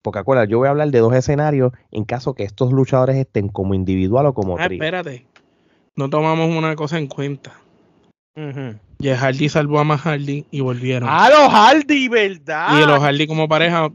porque 0.07 0.19
acuérdate, 0.19 0.49
yo 0.49 0.59
voy 0.59 0.67
a 0.67 0.69
hablar 0.71 0.89
de 0.89 0.99
dos 0.99 1.13
escenarios 1.13 1.73
en 1.91 2.05
caso 2.05 2.33
que 2.33 2.43
estos 2.43 2.71
luchadores 2.71 3.17
estén 3.17 3.49
como 3.49 3.73
individual 3.73 4.25
o 4.27 4.33
como 4.33 4.57
Ah, 4.57 4.63
trío. 4.67 4.81
espérate. 4.81 5.25
No 5.97 6.09
tomamos 6.09 6.49
una 6.55 6.77
cosa 6.77 6.97
en 6.97 7.07
cuenta. 7.07 7.51
Ujú. 8.37 8.75
Jeff 9.01 9.19
Hardy 9.19 9.49
salvó 9.49 9.79
a 9.79 9.83
Matt 9.83 9.99
Hardy 10.05 10.45
y 10.49 10.61
volvieron. 10.61 11.09
Ah, 11.11 11.29
los 11.29 11.51
Hardy, 11.51 12.07
¿verdad? 12.07 12.77
Y 12.81 12.85
los 12.87 12.99
Hardy 13.03 13.27
como 13.27 13.49
pareja 13.49 13.89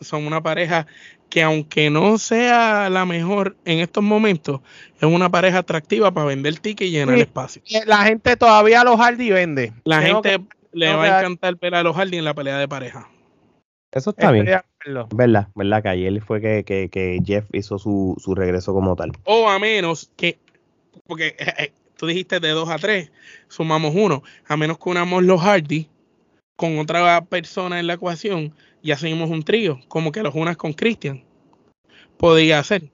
son 0.00 0.24
una 0.24 0.40
pareja 0.40 0.86
que 1.30 1.42
aunque 1.42 1.90
no 1.90 2.16
sea 2.18 2.88
la 2.88 3.04
mejor 3.04 3.56
en 3.64 3.80
estos 3.80 4.04
momentos, 4.04 4.60
es 5.00 5.02
una 5.08 5.30
pareja 5.30 5.58
atractiva 5.58 6.12
para 6.12 6.26
vender 6.28 6.60
tickets 6.60 6.88
y 6.90 6.92
llenar 6.92 7.16
Sí. 7.16 7.22
espacio. 7.22 7.62
La 7.86 8.04
gente 8.04 8.36
todavía 8.36 8.84
los 8.84 9.00
Hardy 9.00 9.30
vende. 9.30 9.72
La 9.82 10.00
Tengo 10.00 10.22
gente 10.22 10.46
le 10.72 10.94
va 10.94 11.02
a 11.02 11.18
encantar 11.18 11.56
ver 11.60 11.74
a 11.74 11.82
los 11.82 11.96
Hardy 11.96 12.18
en 12.18 12.24
la 12.24 12.34
pelea 12.34 12.56
de 12.58 12.68
pareja. 12.68 13.08
Eso 13.90 14.10
está 14.10 14.30
bien. 14.30 14.46
¿Verdad? 15.14 15.48
¿Verdad? 15.54 15.82
Que 15.82 15.88
ayer 15.88 16.22
fue 16.22 16.40
que, 16.40 16.64
que, 16.64 16.88
que 16.88 17.20
Jeff 17.24 17.46
hizo 17.52 17.78
su, 17.78 18.14
su 18.18 18.34
regreso 18.34 18.72
como 18.72 18.94
tal. 18.96 19.12
O 19.24 19.48
a 19.48 19.58
menos 19.58 20.10
que, 20.16 20.38
porque 21.06 21.36
eh, 21.38 21.52
eh, 21.58 21.72
tú 21.96 22.06
dijiste 22.06 22.40
de 22.40 22.50
2 22.50 22.68
a 22.70 22.78
3, 22.78 23.10
sumamos 23.48 23.94
uno, 23.94 24.22
a 24.46 24.56
menos 24.56 24.78
que 24.78 24.88
unamos 24.90 25.22
los 25.24 25.40
Hardy 25.40 25.88
con 26.56 26.78
otra 26.78 27.22
persona 27.24 27.80
en 27.80 27.86
la 27.86 27.94
ecuación 27.94 28.54
y 28.82 28.92
hacemos 28.92 29.30
un 29.30 29.42
trío, 29.42 29.80
como 29.88 30.12
que 30.12 30.22
los 30.22 30.34
unas 30.34 30.56
con 30.56 30.72
Christian. 30.72 31.24
Podría 32.16 32.62
ser. 32.62 32.84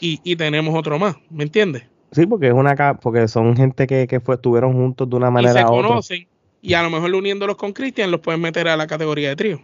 Y, 0.00 0.20
y 0.24 0.36
tenemos 0.36 0.74
otro 0.74 0.98
más, 0.98 1.16
¿me 1.30 1.44
entiendes? 1.44 1.84
Sí, 2.12 2.26
porque 2.26 2.48
es 2.48 2.52
una 2.52 2.98
porque 2.98 3.26
son 3.28 3.56
gente 3.56 3.86
que, 3.86 4.06
que 4.06 4.20
fue, 4.20 4.34
estuvieron 4.34 4.72
juntos 4.74 5.08
de 5.08 5.16
una 5.16 5.28
Y 5.28 5.32
manera 5.32 5.52
se 5.54 5.64
u 5.64 5.74
otra. 5.74 5.88
conocen 5.88 6.26
y 6.60 6.74
a 6.74 6.82
lo 6.82 6.90
mejor 6.90 7.12
uniéndolos 7.14 7.56
con 7.56 7.72
Christian 7.72 8.10
los 8.10 8.20
pueden 8.20 8.40
meter 8.40 8.68
a 8.68 8.76
la 8.76 8.86
categoría 8.86 9.30
de 9.30 9.36
trío. 9.36 9.60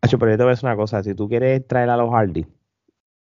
Hacho, 0.00 0.18
pero 0.18 0.32
yo 0.32 0.36
te 0.36 0.42
voy 0.42 0.50
a 0.50 0.54
decir 0.54 0.66
una 0.66 0.76
cosa, 0.76 1.02
si 1.02 1.14
tú 1.14 1.28
quieres 1.28 1.66
traer 1.66 1.90
a 1.90 1.96
los 1.96 2.10
Hardy, 2.10 2.46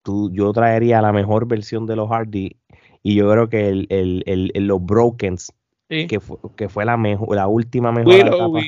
tú, 0.02 0.32
yo 0.32 0.52
traería 0.54 1.02
la 1.02 1.12
mejor 1.12 1.48
versión 1.48 1.86
de 1.86 1.96
los 1.96 2.10
Hardy 2.10 2.58
y 3.02 3.16
yo 3.16 3.30
creo 3.30 3.50
que 3.50 3.70
el, 3.70 3.88
el, 3.90 4.24
el, 4.26 4.68
los 4.68 4.84
Brokens, 4.84 5.54
¿sí? 5.90 6.08
que 6.08 6.20
fue, 6.20 6.38
que 6.56 6.70
fue 6.70 6.86
la 6.86 6.98
mejor, 6.98 7.36
la 7.36 7.48
última 7.48 7.92
mejor 7.92 8.14
etapa. 8.14 8.60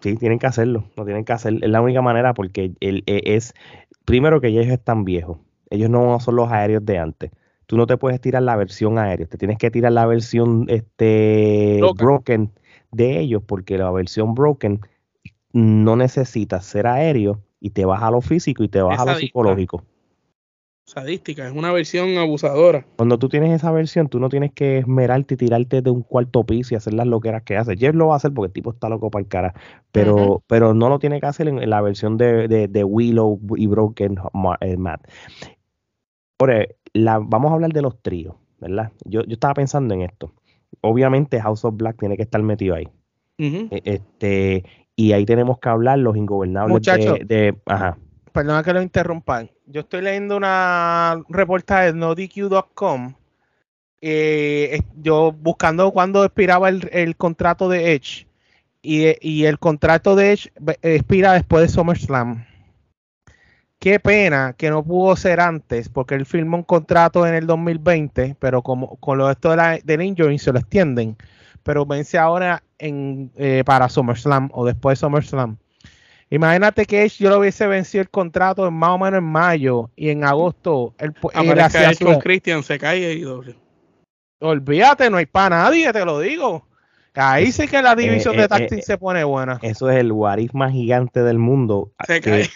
Sí, 0.00 0.16
tienen 0.16 0.38
que 0.38 0.46
hacerlo, 0.46 0.84
lo 0.96 1.04
tienen 1.04 1.24
que 1.24 1.32
hacer, 1.32 1.54
es 1.60 1.68
la 1.68 1.80
única 1.80 2.02
manera 2.02 2.34
porque 2.34 2.72
el, 2.78 3.02
e- 3.06 3.34
es, 3.34 3.52
primero 4.04 4.40
que 4.40 4.48
ellos 4.48 4.66
están 4.66 5.04
viejos, 5.04 5.38
ellos 5.70 5.90
no 5.90 6.20
son 6.20 6.36
los 6.36 6.52
aéreos 6.52 6.84
de 6.84 6.98
antes. 6.98 7.30
Tú 7.66 7.76
no 7.76 7.86
te 7.86 7.96
puedes 7.96 8.20
tirar 8.20 8.42
la 8.44 8.56
versión 8.56 8.98
aérea, 8.98 9.26
te 9.26 9.36
tienes 9.36 9.58
que 9.58 9.70
tirar 9.70 9.92
la 9.92 10.06
versión 10.06 10.66
este 10.68 11.80
broken 11.96 12.52
de 12.92 13.18
ellos, 13.18 13.42
porque 13.44 13.76
la 13.76 13.90
versión 13.90 14.34
broken 14.34 14.80
no 15.52 15.96
necesitas 15.96 16.64
ser 16.64 16.86
aéreo 16.86 17.42
y 17.60 17.70
te 17.70 17.84
vas 17.84 18.02
a 18.02 18.10
lo 18.10 18.20
físico 18.20 18.62
y 18.62 18.68
te 18.68 18.80
vas 18.82 18.94
Es 18.96 19.00
a 19.00 19.04
lo 19.12 19.14
psicológico. 19.18 19.82
Sadística, 20.86 21.46
es 21.46 21.52
una 21.54 21.70
versión 21.70 22.16
abusadora. 22.16 22.86
Cuando 22.96 23.18
tú 23.18 23.28
tienes 23.28 23.52
esa 23.52 23.70
versión, 23.70 24.08
tú 24.08 24.18
no 24.20 24.30
tienes 24.30 24.52
que 24.54 24.78
esmerarte 24.78 25.34
y 25.34 25.36
tirarte 25.36 25.82
de 25.82 25.90
un 25.90 26.00
cuarto 26.00 26.44
piso 26.44 26.72
y 26.72 26.78
hacer 26.78 26.94
las 26.94 27.06
loqueras 27.06 27.42
que 27.42 27.58
hace. 27.58 27.76
Jeff 27.76 27.94
lo 27.94 28.06
va 28.06 28.14
a 28.14 28.16
hacer 28.16 28.32
porque 28.32 28.46
el 28.46 28.52
tipo 28.54 28.70
está 28.70 28.88
loco 28.88 29.10
para 29.10 29.20
el 29.22 29.28
cara, 29.28 29.54
pero, 29.92 30.42
pero 30.46 30.72
no 30.72 30.88
lo 30.88 30.98
tiene 30.98 31.20
que 31.20 31.26
hacer 31.26 31.46
en, 31.48 31.62
en 31.62 31.68
la 31.68 31.82
versión 31.82 32.16
de, 32.16 32.48
de- 32.48 32.68
de 32.68 32.84
Willow 32.84 33.38
y 33.56 33.66
Broken 33.66 34.16
eh, 34.60 34.76
Matt. 34.78 35.06
Ahora, 36.40 36.66
la, 36.94 37.18
vamos 37.18 37.50
a 37.50 37.54
hablar 37.54 37.72
de 37.72 37.82
los 37.82 38.00
tríos, 38.00 38.36
¿verdad? 38.58 38.92
Yo, 39.04 39.22
yo 39.24 39.34
estaba 39.34 39.54
pensando 39.54 39.92
en 39.92 40.02
esto. 40.02 40.32
Obviamente 40.80 41.40
House 41.40 41.64
of 41.66 41.76
Black 41.76 41.98
tiene 41.98 42.16
que 42.16 42.22
estar 42.22 42.42
metido 42.42 42.74
ahí. 42.76 42.88
E- 43.70 43.82
Este, 43.84 44.64
y 44.98 45.12
ahí 45.12 45.24
tenemos 45.24 45.60
que 45.60 45.68
hablar 45.68 46.00
los 46.00 46.16
ingobernables 46.16 46.72
Muchacho. 46.74 47.14
de, 47.14 47.24
de- 47.24 47.56
ajá. 47.66 47.96
Perdona 48.32 48.64
que 48.64 48.72
lo 48.72 48.82
interrumpan. 48.82 49.48
Yo 49.66 49.82
estoy 49.82 50.02
leyendo 50.02 50.36
una 50.36 51.22
reportaje 51.28 51.92
de 51.92 51.98
nodq.com. 51.98 53.14
eh, 54.00 54.80
yo 55.00 55.30
buscando 55.32 55.90
cuándo 55.92 56.24
expiraba 56.24 56.68
el, 56.68 56.88
el 56.92 57.14
contrato 57.16 57.68
de 57.68 57.92
Edge. 57.94 58.26
Y, 58.82 59.14
y 59.20 59.44
el 59.44 59.58
contrato 59.60 60.16
de 60.16 60.32
Edge 60.32 60.50
expira 60.82 61.32
después 61.34 61.62
de 61.62 61.68
SummerSlam. 61.68 62.44
Qué 63.78 64.00
pena 64.00 64.54
que 64.58 64.70
no 64.70 64.82
pudo 64.82 65.14
ser 65.14 65.38
antes, 65.38 65.88
porque 65.88 66.16
él 66.16 66.26
firmó 66.26 66.56
un 66.56 66.64
contrato 66.64 67.24
en 67.24 67.34
el 67.34 67.46
2020, 67.46 68.34
pero 68.40 68.62
como 68.62 68.96
con 68.96 69.18
lo 69.18 69.30
esto 69.30 69.50
de 69.50 69.56
la, 69.56 69.78
del 69.78 70.02
injury 70.02 70.38
se 70.38 70.52
lo 70.52 70.58
extienden. 70.58 71.16
Pero 71.68 71.84
vence 71.84 72.16
ahora 72.16 72.62
en, 72.78 73.30
eh, 73.36 73.62
para 73.66 73.90
SummerSlam 73.90 74.48
o 74.54 74.64
después 74.64 74.98
de 74.98 75.00
SummerSlam. 75.04 75.58
Imagínate 76.30 76.86
que 76.86 77.02
Edge 77.04 77.18
yo 77.22 77.28
lo 77.28 77.40
hubiese 77.40 77.66
vencido 77.66 78.00
el 78.00 78.08
contrato 78.08 78.66
en 78.66 78.72
más 78.72 78.88
o 78.88 78.96
menos 78.98 79.18
en 79.18 79.24
mayo 79.24 79.90
y 79.94 80.08
en 80.08 80.24
agosto 80.24 80.94
él, 80.96 81.12
hacía 81.60 81.92
su- 81.92 82.06
con 82.06 82.20
Christian, 82.20 82.62
se 82.62 82.78
cae 82.78 83.12
y 83.12 83.20
doble. 83.20 83.54
Olvídate, 84.40 85.10
no 85.10 85.18
hay 85.18 85.26
para 85.26 85.58
nadie, 85.58 85.92
te 85.92 86.02
lo 86.06 86.20
digo. 86.20 86.66
Ahí 87.14 87.52
sí 87.52 87.68
que 87.68 87.82
la 87.82 87.94
división 87.94 88.34
eh, 88.36 88.38
de 88.38 88.44
eh, 88.44 88.66
team 88.68 88.80
eh, 88.80 88.82
se 88.82 88.96
pone 88.96 89.22
buena. 89.24 89.58
Eso 89.60 89.90
es 89.90 89.98
el 89.98 90.10
guarif 90.10 90.54
más 90.54 90.72
gigante 90.72 91.22
del 91.22 91.36
mundo. 91.38 91.92
Se 92.06 92.22
que- 92.22 92.30
cae. 92.30 92.50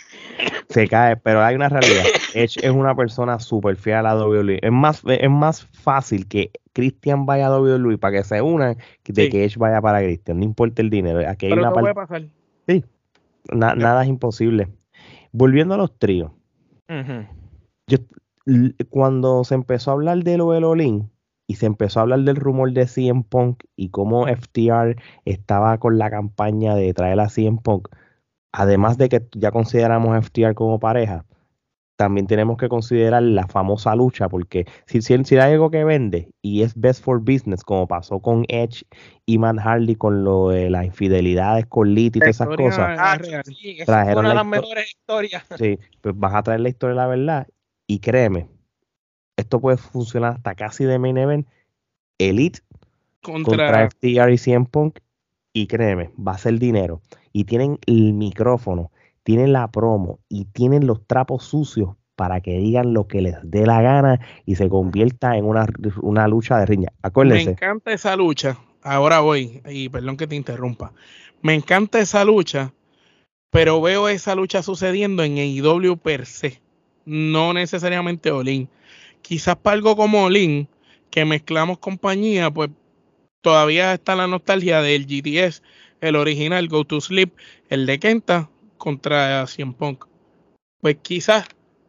Se 0.69 0.89
cae, 0.89 1.17
pero 1.17 1.43
hay 1.43 1.55
una 1.55 1.69
realidad. 1.69 2.05
Edge 2.35 2.57
es 2.63 2.71
una 2.71 2.95
persona 2.95 3.39
súper 3.39 3.77
fiel 3.77 3.97
a 3.97 4.03
la 4.03 4.17
WWE. 4.17 4.59
Es 4.63 4.73
más, 4.73 5.03
es 5.07 5.31
más 5.31 5.65
fácil 5.67 6.27
que 6.27 6.51
Christian 6.73 7.27
vaya 7.27 7.47
a 7.49 7.59
WWE 7.61 7.99
para 7.99 8.19
que 8.19 8.25
se 8.25 8.41
unan 8.41 8.77
de 9.05 9.25
Sí. 9.25 9.29
que 9.31 9.45
Edge 9.45 9.59
vaya 9.59 9.81
para 9.81 10.01
Christian. 10.01 10.39
No 10.39 10.45
importa 10.45 10.81
el 10.83 10.91
dinero. 10.91 11.19
Aquí 11.29 11.47
hay 11.47 11.53
Pero 11.53 11.63
una 11.63 11.73
¿qué 11.73 11.81
puede 11.81 11.95
pasar? 11.95 12.23
na- 13.53 13.75
nada 13.75 14.03
es 14.05 14.09
imposible. 14.09 14.69
Volviendo 15.33 15.75
a 15.75 15.79
los 15.79 15.99
tríos. 15.99 16.31
Yo, 17.87 17.99
cuando 18.91 19.45
se 19.45 19.55
empezó 19.55 19.91
a 19.91 19.95
hablar 19.95 20.19
de 20.25 20.37
lo 20.37 20.53
del 20.53 20.65
Olin 20.65 21.11
y 21.47 21.57
se 21.57 21.67
empezó 21.67 21.99
a 22.01 22.03
hablar 22.03 22.21
del 22.21 22.37
rumor 22.37 22.73
de 22.73 22.87
CM 22.87 23.25
Punk 23.29 23.65
y 23.77 23.89
cómo 23.91 24.27
FTR 24.29 24.97
estaba 25.25 25.79
con 25.79 25.99
la 25.99 26.11
campaña 26.11 26.75
de 26.75 26.93
traer 26.95 27.19
a 27.21 27.29
CM 27.29 27.59
Punk, 27.63 27.89
además 28.53 28.99
de 28.99 29.09
que 29.09 29.23
ya 29.33 29.51
consideramos 29.51 30.15
a 30.15 30.19
FTR 30.19 30.55
como 30.55 30.79
pareja, 30.79 31.25
también 31.97 32.27
tenemos 32.27 32.57
que 32.57 32.69
considerar 32.69 33.23
la 33.23 33.47
famosa 33.47 33.95
lucha, 33.95 34.29
porque 34.29 34.67
si, 34.87 35.03
si, 35.03 35.25
si 35.25 35.37
hay 35.37 35.53
algo 35.53 35.71
que 35.71 35.85
vende 35.85 36.31
y 36.41 36.63
es 36.63 36.75
best 36.75 37.05
for 37.05 37.21
business, 37.21 37.63
como 37.63 37.87
pasó 37.87 38.19
con 38.21 38.45
Edge 38.49 38.85
y 39.25 39.39
Man 39.39 39.59
Hardy 39.59 39.95
con 39.95 40.25
lo 40.25 40.49
de 40.49 40.69
las 40.71 40.85
infidelidades 40.85 41.67
con 41.67 41.95
Lit 41.95 42.17
y 42.17 42.19
todas 42.19 42.37
esas 42.37 42.49
cosas, 42.49 42.99
Ah, 42.99 43.19
sí, 43.21 43.33
esa 43.33 43.83
es 43.83 43.87
Trajeron 43.87 44.21
una 44.21 44.31
de 44.31 44.35
la 44.35 44.41
las 44.41 44.47
mejores 44.47 44.89
historias. 44.89 45.45
sí, 45.57 45.79
pues 46.01 46.19
vas 46.19 46.35
a 46.35 46.43
traer 46.43 46.61
la 46.61 46.71
historia 46.71 46.95
de 46.95 47.01
la 47.01 47.07
verdad 47.07 47.47
y 47.87 48.01
créeme, 48.01 48.49
esto 49.37 49.61
puede 49.61 49.77
funcionar 49.77 50.35
hasta 50.35 50.55
casi 50.55 50.85
de 50.85 50.99
main 50.99 51.19
event, 51.19 51.47
Elite 52.19 52.61
contra 53.23 53.45
Contra, 53.45 53.85
FTR 53.85 54.33
y 54.33 54.39
CM 54.39 54.67
Punk 54.67 54.99
y 55.53 55.67
créeme, 55.67 56.11
va 56.19 56.33
a 56.33 56.39
ser 56.39 56.59
dinero. 56.59 57.01
Y 57.33 57.45
tienen 57.45 57.79
el 57.87 58.13
micrófono, 58.13 58.91
tienen 59.23 59.53
la 59.53 59.71
promo 59.71 60.21
y 60.29 60.47
tienen 60.47 60.87
los 60.87 61.07
trapos 61.07 61.45
sucios 61.45 61.97
para 62.17 62.41
que 62.41 62.59
digan 62.59 62.93
lo 62.93 63.09
que 63.09 63.23
les 63.23 63.37
dé 63.43 63.67
la 63.67 63.81
gana 63.83 64.21
y 64.45 64.57
se 64.57 64.69
convierta 64.69 65.37
en 65.37 65.45
una, 65.45 65.67
una 66.03 66.29
lucha 66.29 66.59
de 66.59 66.67
riña. 66.67 66.89
me 66.93 67.09
Acuérdense, 67.09 67.51
encanta 67.51 67.93
esa 67.93 68.17
lucha. 68.17 68.59
Ahora 68.83 69.21
voy, 69.21 69.63
y 69.69 69.89
perdón 69.89 70.17
que 70.17 70.27
te 70.27 70.35
interrumpa. 70.35 70.93
Me 71.41 71.55
encanta 71.55 72.01
esa 72.01 72.25
lucha, 72.25 72.73
pero 73.51 73.81
veo 73.81 74.09
esa 74.09 74.35
lucha 74.35 74.63
sucediendo 74.63 75.23
en 75.23 75.39
AEW 75.39 75.97
per 75.97 76.27
se, 76.27 76.61
no 77.05 77.53
necesariamente 77.53 78.31
Olin. 78.31 78.69
Quizás 79.23 79.57
para 79.57 79.75
algo 79.75 79.97
como 79.97 80.25
Olin, 80.25 80.69
que 81.11 81.25
mezclamos 81.25 81.79
compañía, 81.79 82.51
pues 82.51 82.71
todavía 83.41 83.93
está 83.95 84.17
la 84.17 84.27
nostalgia 84.27 84.81
del 84.81 85.07
GTS, 85.07 85.63
el 86.03 86.17
original 86.17 86.69
Go 86.69 86.85
to 86.85 87.01
Sleep, 87.01 87.33
el 87.71 87.87
de 87.87 87.99
Kenta 87.99 88.51
contra 88.77 89.47
CM 89.47 89.73
Punk. 89.73 90.05
Pues 90.81 90.97
quizás 91.01 91.47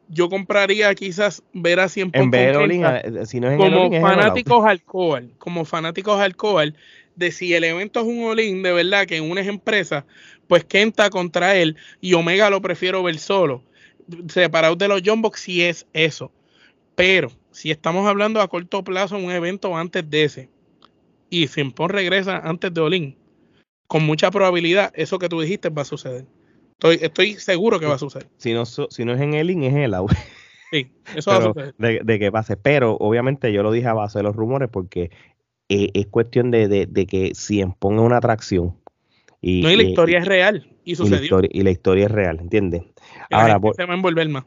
yo 0.07 0.29
compraría 0.29 0.93
quizás 0.93 1.43
ver 1.51 1.79
a 1.79 1.89
CM 1.89 2.11
Punk 2.11 2.33
en 2.35 2.69
Kenta 2.69 2.99
eh, 2.99 3.25
si 3.25 3.39
no 3.39 3.47
es 3.47 3.53
en 3.53 3.59
como 3.59 3.81
Olin, 3.81 3.93
en 3.95 4.01
fanáticos 4.01 4.65
alcohol, 4.65 5.33
como 5.39 5.65
fanáticos 5.65 6.19
alcohol, 6.21 6.75
de 7.15 7.31
si 7.31 7.53
el 7.53 7.63
evento 7.63 8.01
es 8.01 8.05
un 8.05 8.23
all-in 8.25 8.63
de 8.63 8.71
verdad 8.71 9.07
que 9.07 9.19
unes 9.19 9.47
empresas, 9.47 10.05
pues 10.47 10.63
Kenta 10.63 11.09
contra 11.09 11.55
él 11.55 11.75
y 11.99 12.13
Omega 12.13 12.49
lo 12.51 12.61
prefiero 12.61 13.01
ver 13.01 13.17
solo, 13.17 13.63
separado 14.27 14.75
de 14.75 14.87
los 14.87 15.01
John 15.03 15.21
Box 15.21 15.41
si 15.41 15.63
es 15.63 15.87
eso. 15.93 16.31
Pero 16.95 17.31
si 17.49 17.71
estamos 17.71 18.07
hablando 18.07 18.39
a 18.41 18.47
corto 18.47 18.83
plazo, 18.83 19.17
un 19.17 19.31
evento 19.31 19.75
antes 19.75 20.07
de 20.07 20.23
ese, 20.23 20.49
y 21.31 21.47
Simpon 21.47 21.89
regresa 21.89 22.37
antes 22.37 22.71
de 22.71 22.81
Olin, 22.81 23.22
con 23.87 24.03
mucha 24.05 24.31
probabilidad, 24.31 24.91
eso 24.95 25.19
que 25.19 25.29
tú 25.29 25.41
dijiste 25.41 25.69
va 25.69 25.83
a 25.83 25.85
suceder. 25.85 26.25
Estoy, 26.73 26.99
estoy 27.01 27.33
seguro 27.35 27.79
que 27.79 27.85
va 27.85 27.95
a 27.95 27.99
suceder. 27.99 28.27
Si 28.37 28.53
no, 28.53 28.65
si 28.65 29.05
no 29.05 29.13
es 29.13 29.21
en 29.21 29.33
el 29.35 29.47
Olin, 29.47 29.63
es 29.63 29.73
en 29.73 29.79
el 29.79 29.93
Out. 29.93 30.11
Sí, 30.71 30.91
eso 31.15 31.29
va 31.29 31.37
a 31.37 31.41
suceder. 31.43 31.75
de, 31.77 32.01
de 32.03 32.17
que 32.19 32.31
pase. 32.31 32.57
Pero 32.57 32.97
obviamente 32.99 33.53
yo 33.53 33.61
lo 33.61 33.71
dije 33.71 33.87
a 33.87 33.93
base 33.93 34.17
de 34.17 34.23
los 34.23 34.35
rumores 34.35 34.69
porque 34.71 35.11
eh, 35.69 35.89
es 35.93 36.07
cuestión 36.07 36.49
de, 36.49 36.67
de, 36.67 36.87
de 36.87 37.05
que 37.05 37.35
si 37.35 37.63
ponga 37.77 38.01
una 38.01 38.17
atracción. 38.17 38.75
Y, 39.39 39.61
No, 39.61 39.69
y 39.69 39.75
la 39.75 39.83
y- 39.83 39.85
historia 39.89 40.17
es 40.17 40.25
real 40.25 40.75
y 40.83 40.93
y 40.93 40.95
la 40.95 40.97
sucedió. 40.97 41.21
historia, 41.25 41.49
y 41.53 41.61
la 41.61 41.69
historia 41.69 42.05
es 42.05 42.11
real, 42.11 42.39
¿entiendes? 42.39 42.81
Ahora, 43.29 43.59
por- 43.59 43.75
se 43.75 43.85
va 43.85 43.93
a 43.93 43.97
envolver 43.97 44.27
más. 44.29 44.45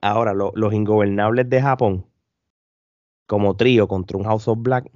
Ahora, 0.00 0.34
lo- 0.34 0.50
los 0.56 0.74
ingobernables 0.74 1.48
de 1.48 1.62
Japón, 1.62 2.04
como 3.28 3.56
trío 3.56 3.86
contra 3.88 4.18
un 4.18 4.24
House 4.24 4.48
of 4.48 4.58
Black, 4.60 4.90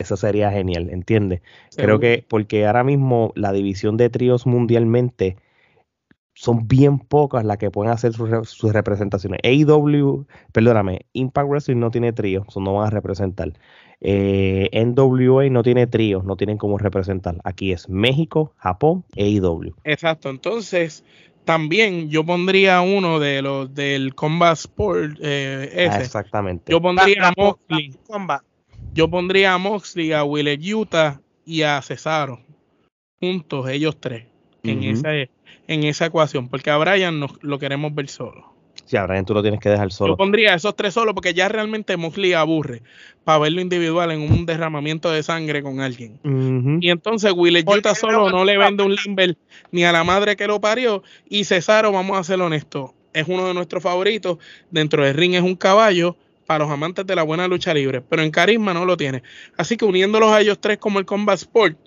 eso 0.00 0.16
sería 0.16 0.50
genial, 0.50 0.90
¿entiendes? 0.90 1.42
Creo 1.76 2.00
que, 2.00 2.24
porque 2.26 2.66
ahora 2.66 2.82
mismo 2.84 3.32
la 3.36 3.52
división 3.52 3.96
de 3.96 4.10
tríos 4.10 4.46
mundialmente 4.46 5.36
son 6.34 6.66
bien 6.66 6.98
pocas 6.98 7.44
las 7.44 7.58
que 7.58 7.70
pueden 7.70 7.92
hacer 7.92 8.12
sus, 8.14 8.30
sus 8.48 8.72
representaciones. 8.72 9.40
AEW, 9.44 10.26
perdóname, 10.52 11.00
Impact 11.12 11.48
Wrestling 11.48 11.76
no 11.78 11.90
tiene 11.90 12.12
trío, 12.12 12.44
eso 12.48 12.60
no 12.60 12.74
van 12.74 12.86
a 12.86 12.90
representar. 12.90 13.52
Eh, 14.00 14.70
NWA 14.72 15.50
no 15.50 15.62
tiene 15.62 15.86
trío, 15.86 16.22
no 16.22 16.36
tienen 16.36 16.56
cómo 16.56 16.78
representar. 16.78 17.36
Aquí 17.44 17.72
es 17.72 17.88
México, 17.90 18.54
Japón, 18.56 19.04
E 19.14 19.24
AEW. 19.24 19.74
Exacto, 19.84 20.30
entonces 20.30 21.04
también 21.44 22.08
yo 22.08 22.24
pondría 22.24 22.80
uno 22.80 23.18
de 23.18 23.42
los 23.42 23.74
del 23.74 24.14
Combat 24.14 24.54
Sport 24.54 25.18
eh, 25.20 25.88
Ah, 25.90 25.98
exactamente. 25.98 26.72
Yo 26.72 26.80
pondría 26.80 27.16
a 27.18 27.22
La- 27.22 27.28
la- 27.36 27.44
Moxley, 27.44 27.94
Combat. 28.06 28.42
Yo 28.94 29.08
pondría 29.08 29.54
a 29.54 29.58
Moxley, 29.58 30.12
a 30.12 30.24
Willet 30.24 30.60
Utah 30.74 31.20
y 31.44 31.62
a 31.62 31.80
Cesaro 31.82 32.40
juntos, 33.20 33.68
ellos 33.68 33.98
tres, 34.00 34.24
en 34.62 34.82
esa 34.82 35.10
en 35.70 35.84
esa 35.84 36.06
ecuación, 36.06 36.48
porque 36.48 36.70
a 36.70 36.76
Brian 36.78 37.20
nos, 37.20 37.32
lo 37.42 37.58
queremos 37.60 37.94
ver 37.94 38.08
solo. 38.08 38.52
Sí, 38.86 38.96
a 38.96 39.06
Brian 39.06 39.24
tú 39.24 39.34
lo 39.34 39.42
tienes 39.42 39.60
que 39.60 39.68
dejar 39.68 39.92
solo. 39.92 40.14
Yo 40.14 40.16
pondría 40.16 40.52
a 40.52 40.56
esos 40.56 40.74
tres 40.74 40.94
solos 40.94 41.14
porque 41.14 41.32
ya 41.32 41.48
realmente 41.48 41.96
Moxley 41.96 42.32
aburre 42.32 42.82
para 43.22 43.38
verlo 43.38 43.60
individual 43.60 44.10
en 44.10 44.22
un 44.22 44.46
derramamiento 44.46 45.12
de 45.12 45.22
sangre 45.22 45.62
con 45.62 45.80
alguien. 45.80 46.18
Y 46.80 46.90
entonces 46.90 47.32
Willet 47.36 47.68
Utah 47.68 47.94
solo 47.94 48.30
no 48.30 48.44
le 48.44 48.58
vende 48.58 48.82
un 48.82 48.96
Limber 48.96 49.36
ni 49.70 49.84
a 49.84 49.92
la 49.92 50.02
madre 50.02 50.34
que 50.34 50.48
lo 50.48 50.60
parió. 50.60 51.04
Y 51.28 51.44
Cesaro, 51.44 51.92
vamos 51.92 52.18
a 52.18 52.24
ser 52.24 52.40
honestos, 52.40 52.90
es 53.12 53.28
uno 53.28 53.46
de 53.46 53.54
nuestros 53.54 53.80
favoritos. 53.80 54.38
Dentro 54.72 55.04
del 55.04 55.14
ring 55.14 55.34
es 55.34 55.42
un 55.42 55.54
caballo 55.54 56.16
para 56.50 56.64
los 56.64 56.72
amantes 56.72 57.06
de 57.06 57.14
la 57.14 57.22
buena 57.22 57.46
lucha 57.46 57.72
libre, 57.72 58.00
pero 58.00 58.22
en 58.22 58.32
carisma 58.32 58.74
no 58.74 58.84
lo 58.84 58.96
tiene. 58.96 59.22
Así 59.56 59.76
que 59.76 59.84
uniéndolos 59.84 60.32
a 60.32 60.40
ellos 60.40 60.60
tres 60.60 60.78
como 60.78 60.98
el 60.98 61.06
Combat 61.06 61.38
Sport 61.38 61.78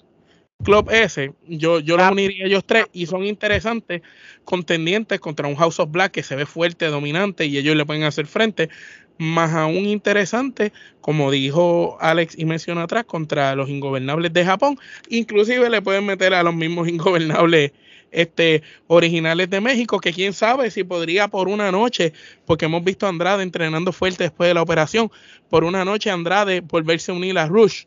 Club 0.63 0.89
S, 0.89 1.33
yo, 1.49 1.81
yo 1.81 1.97
los 1.97 2.09
uniría 2.09 2.45
a 2.45 2.47
ellos 2.47 2.63
tres 2.65 2.85
y 2.93 3.05
son 3.05 3.25
interesantes 3.25 4.03
contendientes 4.45 5.19
contra 5.19 5.49
un 5.49 5.57
House 5.57 5.81
of 5.81 5.91
Black 5.91 6.13
que 6.13 6.23
se 6.23 6.37
ve 6.37 6.45
fuerte, 6.45 6.85
dominante 6.85 7.45
y 7.45 7.57
ellos 7.57 7.75
le 7.75 7.85
pueden 7.85 8.03
hacer 8.03 8.25
frente. 8.25 8.69
Más 9.17 9.51
aún 9.51 9.85
interesante, 9.85 10.71
como 11.01 11.29
dijo 11.29 11.97
Alex 11.99 12.39
y 12.39 12.45
mencionó 12.45 12.83
atrás, 12.83 13.03
contra 13.03 13.55
los 13.55 13.67
ingobernables 13.67 14.31
de 14.31 14.45
Japón. 14.45 14.79
Inclusive 15.09 15.69
le 15.69 15.81
pueden 15.81 16.05
meter 16.05 16.33
a 16.33 16.41
los 16.41 16.55
mismos 16.55 16.87
ingobernables 16.87 17.73
este, 18.13 18.63
originales 18.87 19.49
de 19.49 19.61
México, 19.61 19.99
que 19.99 20.13
quién 20.13 20.33
sabe 20.33 20.71
si 20.71 20.83
podría 20.83 21.27
por 21.27 21.47
una 21.47 21.71
noche, 21.71 22.13
porque 22.45 22.65
hemos 22.65 22.83
visto 22.83 23.05
a 23.05 23.09
Andrade 23.09 23.43
entrenando 23.43 23.91
fuerte 23.91 24.23
después 24.23 24.49
de 24.49 24.53
la 24.53 24.61
operación, 24.61 25.11
por 25.49 25.63
una 25.63 25.83
noche 25.83 26.09
Andrade 26.09 26.61
volverse 26.61 27.11
a 27.11 27.15
unir 27.15 27.37
a 27.37 27.47
Rush, 27.47 27.85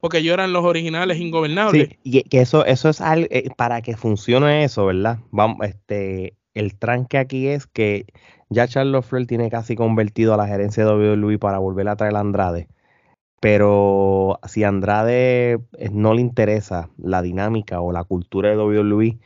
porque 0.00 0.18
ellos 0.18 0.34
eran 0.34 0.52
los 0.52 0.64
originales 0.64 1.18
ingobernables. 1.18 1.88
Sí, 1.88 1.98
y 2.02 2.22
que 2.24 2.40
eso, 2.40 2.64
eso 2.64 2.88
es 2.88 3.00
algo, 3.00 3.26
eh, 3.30 3.48
para 3.56 3.82
que 3.82 3.96
funcione 3.96 4.64
eso, 4.64 4.86
¿verdad? 4.86 5.18
Vamos, 5.30 5.58
este, 5.66 6.34
el 6.54 6.76
tranque 6.76 7.18
aquí 7.18 7.48
es 7.48 7.66
que 7.66 8.06
ya 8.50 8.68
Charles 8.68 9.04
Flair 9.04 9.26
tiene 9.26 9.50
casi 9.50 9.74
convertido 9.74 10.34
a 10.34 10.36
la 10.36 10.46
gerencia 10.46 10.84
de 10.84 10.90
WWE 10.90 11.38
para 11.38 11.58
volver 11.58 11.88
a 11.88 11.96
traer 11.96 12.14
a 12.16 12.20
Andrade. 12.20 12.68
Pero 13.40 14.38
si 14.46 14.64
a 14.64 14.68
Andrade 14.68 15.58
eh, 15.76 15.90
no 15.92 16.14
le 16.14 16.22
interesa 16.22 16.88
la 16.96 17.20
dinámica 17.20 17.80
o 17.80 17.92
la 17.92 18.04
cultura 18.04 18.50
de 18.50 18.56
WWE, 18.56 19.18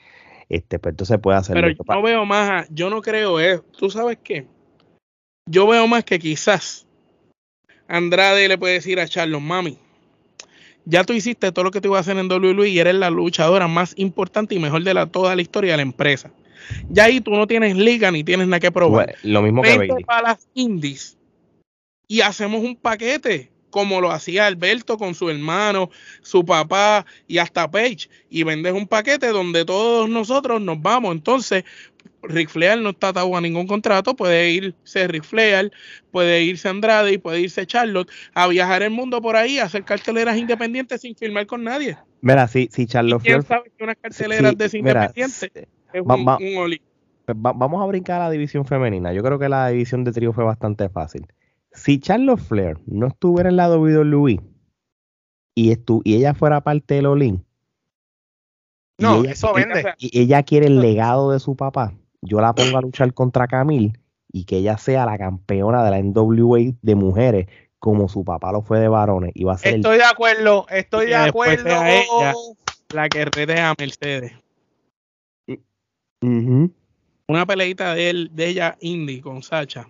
este, 0.49 0.79
pues 0.79 0.93
entonces 0.93 1.19
puede 1.21 1.39
hacerlo. 1.39 1.63
Pero 1.63 1.75
yo 1.75 1.95
no 1.95 2.03
veo 2.03 2.25
más, 2.25 2.67
yo 2.71 2.91
no 2.91 3.03
creo 3.03 3.41
eso. 3.41 3.65
¿Tú 3.77 3.91
sabes 3.91 4.19
qué? 4.23 4.47
Yo 5.47 5.67
veo 5.67 5.87
más 5.87 6.05
que 6.05 6.19
quizás 6.19 6.87
Andrade 7.87 8.49
le 8.49 8.59
puede 8.59 8.75
decir 8.75 9.01
a 9.01 9.09
Charlos, 9.09 9.41
mami, 9.41 9.79
ya 10.85 11.05
tú 11.05 11.13
hiciste 11.13 11.53
todo 11.53 11.65
lo 11.65 11.71
que 11.71 11.81
te 11.81 11.89
iba 11.89 11.97
a 11.97 12.01
hacer 12.01 12.17
en 12.19 12.31
WWE 12.31 12.69
y 12.69 12.79
eres 12.79 12.95
la 12.95 13.11
luchadora 13.11 13.69
más 13.69 13.95
importante 13.97 14.55
y 14.55 14.59
mejor 14.59 14.85
de 14.85 14.95
la, 14.95 15.07
toda 15.07 15.35
la 15.37 15.43
historia 15.43 15.73
de 15.73 15.79
la 15.79 15.83
empresa. 15.83 16.31
Ya 16.91 17.05
ahí 17.05 17.21
tú 17.21 17.31
no 17.31 17.47
tienes 17.47 17.77
liga 17.77 18.11
ni 18.11 18.25
tienes 18.25 18.47
nada 18.47 18.61
que 18.61 18.71
probar. 18.71 19.07
Bueno, 19.07 19.19
lo 19.23 19.43
mismo 19.43 19.63
que 19.63 19.71
Vente 19.71 19.89
Bailey. 19.89 20.05
para 20.05 20.29
las 20.29 20.49
indies 20.55 21.19
y 22.07 22.21
hacemos 22.21 22.63
un 22.63 22.77
paquete 22.77 23.51
como 23.71 24.01
lo 24.01 24.11
hacía 24.11 24.47
Alberto 24.47 24.97
con 24.99 25.15
su 25.15 25.29
hermano, 25.31 25.91
su 26.23 26.45
papá 26.45 27.05
y 27.27 27.39
hasta 27.39 27.71
Page 27.71 28.09
y 28.31 28.43
vendes 28.43 28.73
un 28.73 28.87
paquete 28.87 29.29
donde 29.29 29.65
todos 29.65 30.09
nosotros 30.09 30.61
nos 30.61 30.81
vamos. 30.81 31.15
Entonces, 31.15 31.65
Ric 32.23 32.49
Flair 32.49 32.81
no 32.81 32.91
está 32.91 33.09
atado 33.09 33.37
a 33.37 33.41
ningún 33.41 33.67
contrato, 33.67 34.17
puede 34.17 34.51
irse 34.51 35.07
Ric 35.07 35.25
Flair, 35.25 35.71
puede 36.11 36.43
irse 36.43 36.69
Andrade 36.69 37.13
y 37.13 37.19
puede 37.19 37.41
irse 37.41 37.67
Charlotte 37.67 38.11
a 38.35 38.49
viajar 38.49 38.83
el 38.83 38.91
mundo 38.91 39.21
por 39.23 39.37
ahí, 39.37 39.59
a 39.59 39.65
hacer 39.65 39.85
carteleras 39.85 40.37
independientes 40.37 41.01
sin 41.01 41.15
firmar 41.15 41.47
con 41.47 41.63
nadie. 41.63 41.97
Mira, 42.21 42.49
si, 42.49 42.69
si 42.73 42.83
¿Y 42.83 42.87
Charles 42.87 43.23
quién 43.23 43.43
Flair 43.43 43.47
sabe 43.47 43.73
que 43.77 43.85
unas 43.85 43.97
carteleras 44.01 44.57
de 44.59 44.79
independientes 44.79 45.51
es 45.93 46.03
va- 46.03 46.17
un, 46.17 46.27
va- 46.27 46.39
un 46.39 46.57
oli- 46.57 46.83
Pues 47.25 47.37
va- 47.39 47.53
vamos 47.53 47.83
a 47.83 47.87
brincar 47.87 48.21
a 48.21 48.25
la 48.25 48.31
división 48.31 48.65
femenina. 48.65 49.13
Yo 49.13 49.23
creo 49.23 49.39
que 49.39 49.49
la 49.49 49.69
división 49.69 50.03
de 50.03 50.13
trío 50.13 50.33
fue 50.33 50.45
bastante 50.45 50.89
fácil. 50.89 51.27
Si 51.79 51.99
Charlotte 52.01 52.41
Flair 52.41 52.79
no 52.87 53.07
estuviera 53.07 53.49
en 53.49 53.57
la 53.57 53.71
WWE 53.71 54.41
y, 55.55 55.71
estu- 55.73 56.03
y 56.05 56.15
ella 56.17 56.35
fuera 56.35 56.61
parte 56.61 56.95
del 56.95 57.07
Olin, 57.07 57.45
No, 58.99 59.19
y 59.19 59.21
ella, 59.21 59.33
eso 59.33 59.53
vende. 59.55 59.95
y 59.99 60.21
ella 60.21 60.43
quiere 60.43 60.67
el 60.67 60.81
legado 60.81 61.31
de 61.33 61.41
su 61.41 61.57
papá, 61.57 61.95
yo 62.21 62.41
la 62.41 62.53
pongo 62.55 62.79
a 62.79 62.81
luchar 62.83 63.15
contra 63.15 63.47
Camille 63.47 63.93
y 64.33 64.45
que 64.45 64.57
ella 64.59 64.77
sea 64.77 65.07
la 65.07 65.17
campeona 65.19 65.85
de 65.85 65.91
la 65.91 65.99
NWA 66.03 66.75
de 66.83 66.95
mujeres 66.95 67.47
como 67.79 68.09
su 68.09 68.25
papá 68.25 68.51
lo 68.51 68.63
fue 68.63 68.81
de 68.81 68.89
varones 68.89 69.31
y 69.35 69.45
va 69.45 69.53
a 69.55 69.59
ser 69.59 69.75
el- 69.75 69.81
Estoy 69.81 69.99
de 69.99 70.05
acuerdo, 70.05 70.67
estoy 70.69 71.07
Y 71.07 71.09
de 71.11 71.17
acuerdo. 71.17 71.63
sea 71.65 71.95
ella. 72.03 72.35
la 72.93 73.09
que 73.09 73.25
rete 73.25 73.61
a 73.61 73.75
Mercedes. 73.79 74.33
Ujú. 76.23 76.73
Una 77.29 77.47
peleita 77.47 77.95
de, 77.95 78.11
él, 78.11 78.31
de 78.33 78.49
ella 78.49 78.77
indie 78.81 79.21
con 79.21 79.43
Sacha. 79.43 79.87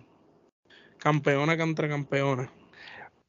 Campeona 0.99 1.57
contra 1.57 1.87
campeona. 1.87 2.49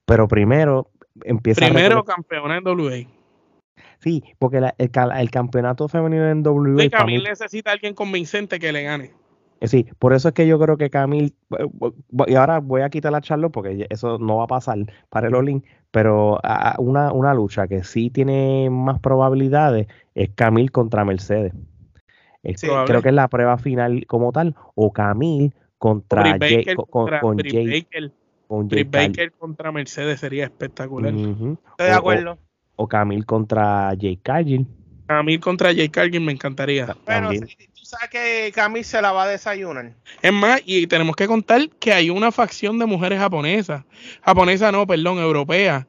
Pero 0.05 0.29
primero 0.29 0.91
empieza 1.25 1.65
Primero 1.67 2.05
campeona 2.05 2.57
en 2.59 2.65
WA. 2.67 3.07
Sí, 4.01 4.23
porque 4.39 4.61
la- 4.61 4.75
el, 4.79 4.91
el 5.19 5.31
campeonato 5.31 5.87
femenino 5.89 6.29
en 6.29 6.43
para 6.91 7.05
Camille 7.05 7.19
mí- 7.23 7.29
necesita 7.29 7.71
a 7.71 7.75
alguien 7.75 7.95
convincente 7.95 8.59
que 8.59 8.73
le 8.73 8.83
gane. 8.83 9.11
eh, 9.61 9.69
sí, 9.69 9.87
por 9.99 10.15
eso 10.15 10.29
es 10.29 10.35
que 10.35 10.47
yo 10.47 10.59
creo 10.59 10.77
que 10.79 10.89
Camil. 10.91 11.35
Y 12.27 12.35
ahora 12.35 12.61
voy 12.61 12.81
a 12.83 12.89
quitar 12.91 13.13
la 13.13 13.21
charla 13.21 13.51
porque 13.51 13.87
eso 13.91 14.19
no 14.19 14.39
va 14.39 14.45
a 14.45 14.49
pasar 14.49 14.79
para 15.11 15.29
el 15.29 15.35
Olin. 15.35 15.63
Pero 15.91 16.39
una, 16.79 17.13
una 17.13 17.35
lucha 17.35 17.67
que 17.69 17.85
sí 17.85 18.11
tiene 18.11 18.69
más 18.71 19.01
probabilidades 19.01 19.87
es 20.15 20.31
Camil 20.35 20.71
contra 20.73 21.05
Mercedes. 21.05 21.53
Eh, 22.43 22.57
Sí, 22.57 22.69
creo 22.87 23.03
que 23.03 23.09
es 23.11 23.15
la 23.15 23.29
prueba 23.29 23.59
final 23.59 24.07
como 24.07 24.33
tal. 24.33 24.55
O 24.75 24.93
Camil 24.93 25.55
contra 25.85 26.37
Baker 26.37 26.77
con, 26.77 26.85
con- 26.85 26.87
contra 26.90 27.21
con 27.21 27.37
Britt 27.37 27.55
Jay- 27.55 27.81
Baker. 27.83 28.12
con 28.47 28.69
Baker 28.69 29.33
contra 29.33 29.73
Mercedes 29.73 30.21
sería 30.21 30.45
espectacular. 30.45 31.12
Estoy 31.14 31.57
de 31.79 31.90
O- 31.93 31.95
o- 31.95 31.99
acuerdo. 31.99 32.38
O, 32.77 32.87
Camil 32.87 33.25
contra 33.25 33.93
Jay 33.99 34.16
Cargill. 34.19 34.66
Camille 35.07 35.40
contra 35.40 35.75
Jay 35.75 35.88
Cargill 35.88 36.21
me 36.21 36.33
encantaría. 36.33 36.87
Pero 37.07 37.21
también. 37.29 37.47
si- 37.49 37.57
tú 37.69 37.85
sabes 37.85 38.11
que 38.11 38.53
Camille 38.55 38.85
se 38.85 39.01
la 39.01 39.11
va 39.12 39.25
a 39.25 39.29
desayunar. 39.29 39.95
Es 40.21 40.33
más, 40.33 40.61
y 40.66 40.87
tenemos 40.87 41.16
que 41.16 41.27
contar 41.27 41.69
que 41.81 41.93
hay 41.95 42.11
una 42.11 42.31
facción 42.31 42.79
de 42.79 42.85
mujeres 42.87 43.19
japonesas. 43.19 43.83
Japonesa 44.23 44.71
no, 44.71 44.87
perdón, 44.87 45.19
europea. 45.19 45.87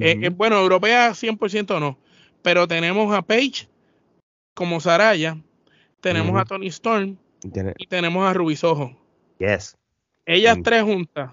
Eh, 0.00 0.18
eh, 0.22 0.28
bueno, 0.28 0.56
europea 0.60 1.10
100% 1.14 1.80
no. 1.80 1.98
Pero 2.42 2.68
tenemos 2.68 3.12
a 3.12 3.22
Paige 3.22 3.66
como 4.54 4.78
Saraya. 4.80 5.36
Tenemos 6.00 6.40
a 6.40 6.44
Tony 6.44 6.68
Storm 6.68 7.16
y 7.76 7.86
tenemos 7.88 8.24
a 8.28 8.32
Rubisojo. 8.32 8.96
Yes. 9.42 9.76
Ellas 10.26 10.58
Mm. 10.58 10.62
tres 10.62 10.82
juntas. 10.82 11.30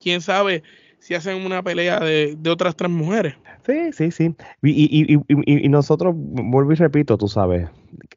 Quién 0.00 0.20
sabe 0.20 0.62
si 0.98 1.14
hacen 1.14 1.44
una 1.46 1.62
pelea 1.62 2.00
de, 2.00 2.34
de 2.36 2.50
otras 2.50 2.74
tres 2.76 2.90
mujeres. 2.90 3.34
Sí, 3.64 3.92
sí, 3.92 4.10
sí. 4.10 4.34
Y, 4.62 4.70
y, 4.70 5.14
y, 5.14 5.18
y, 5.28 5.66
y 5.66 5.68
nosotros, 5.68 6.14
vuelvo 6.16 6.72
y 6.72 6.76
repito, 6.76 7.16
tú 7.16 7.28
sabes, 7.28 7.68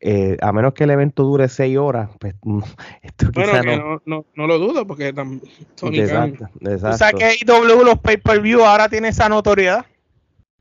eh, 0.02 0.38
a 0.42 0.52
menos 0.52 0.74
que 0.74 0.86
el 0.86 0.90
evento 0.92 1.24
dure 1.24 1.48
seis 1.50 1.78
horas, 1.78 2.10
pues 2.20 2.34
esto 3.02 3.28
Bueno, 3.34 3.62
que 3.62 3.78
no. 3.78 3.86
no, 3.96 4.02
no, 4.06 4.26
no 4.36 4.48
lo 4.48 4.58
dudo 4.58 4.88
porque 4.88 5.10
Exacto, 5.10 6.50
exacto. 6.62 6.98
sabes 6.98 7.16
que 7.16 7.26
AEW, 7.26 7.84
los 7.84 8.00
pay-per-view 8.00 8.64
ahora 8.64 8.90
tiene 8.90 9.10
esa 9.10 9.30
notoriedad. 9.30 9.86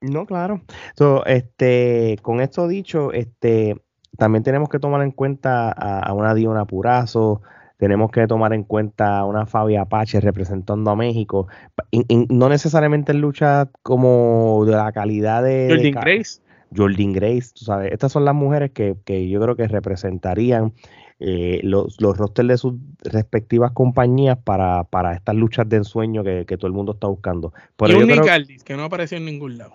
No, 0.00 0.26
claro. 0.26 0.60
So, 0.96 1.24
este, 1.26 2.18
con 2.22 2.40
esto 2.40 2.66
dicho, 2.66 3.12
este, 3.12 3.80
también 4.18 4.42
tenemos 4.42 4.68
que 4.68 4.80
tomar 4.80 5.00
en 5.02 5.12
cuenta 5.12 5.70
a, 5.70 6.00
a 6.00 6.12
una 6.12 6.34
Diona 6.34 6.64
Purazo, 6.64 7.40
tenemos 7.82 8.12
que 8.12 8.28
tomar 8.28 8.52
en 8.52 8.62
cuenta 8.62 9.18
a 9.18 9.24
una 9.24 9.44
Fabi 9.44 9.74
Apache 9.74 10.20
representando 10.20 10.88
a 10.92 10.94
México, 10.94 11.48
In- 11.90 12.04
in- 12.06 12.26
no 12.30 12.48
necesariamente 12.48 13.10
en 13.10 13.20
lucha 13.20 13.68
como 13.82 14.62
de 14.64 14.70
la 14.76 14.92
calidad 14.92 15.42
de, 15.42 15.66
Jordan 15.68 15.90
Grace. 16.00 16.40
Jordan 16.76 17.12
Grace, 17.12 17.50
tú 17.52 17.64
sabes, 17.64 17.90
estas 17.90 18.12
son 18.12 18.24
las 18.24 18.36
mujeres 18.36 18.70
que, 18.70 18.94
que 19.04 19.28
yo 19.28 19.40
creo 19.40 19.56
que 19.56 19.66
representarían 19.66 20.72
eh, 21.18 21.58
los, 21.64 22.00
los 22.00 22.16
rosters 22.16 22.48
de 22.50 22.56
sus 22.56 22.74
respectivas 23.02 23.72
compañías 23.72 24.38
para, 24.38 24.84
para 24.84 25.14
estas 25.14 25.34
luchas 25.34 25.68
de 25.68 25.78
ensueño 25.78 26.22
que, 26.22 26.44
que 26.46 26.56
todo 26.56 26.68
el 26.68 26.72
mundo 26.74 26.92
está 26.92 27.08
buscando. 27.08 27.52
Pero 27.76 27.94
y 27.94 27.96
un 27.96 28.04
creo- 28.08 28.20
Nick 28.22 28.30
Aldis, 28.30 28.62
que 28.62 28.76
no 28.76 28.84
apareció 28.84 29.18
en 29.18 29.24
ningún 29.24 29.58
lado. 29.58 29.72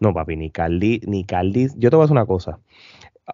no, 0.00 0.12
papi, 0.12 0.36
ni 0.36 0.50
Caldi, 0.50 1.00
ni 1.06 1.24
Caldi. 1.24 1.68
Yo 1.78 1.88
te 1.88 1.96
voy 1.96 2.02
a 2.02 2.04
decir 2.04 2.12
una 2.12 2.26
cosa. 2.26 2.58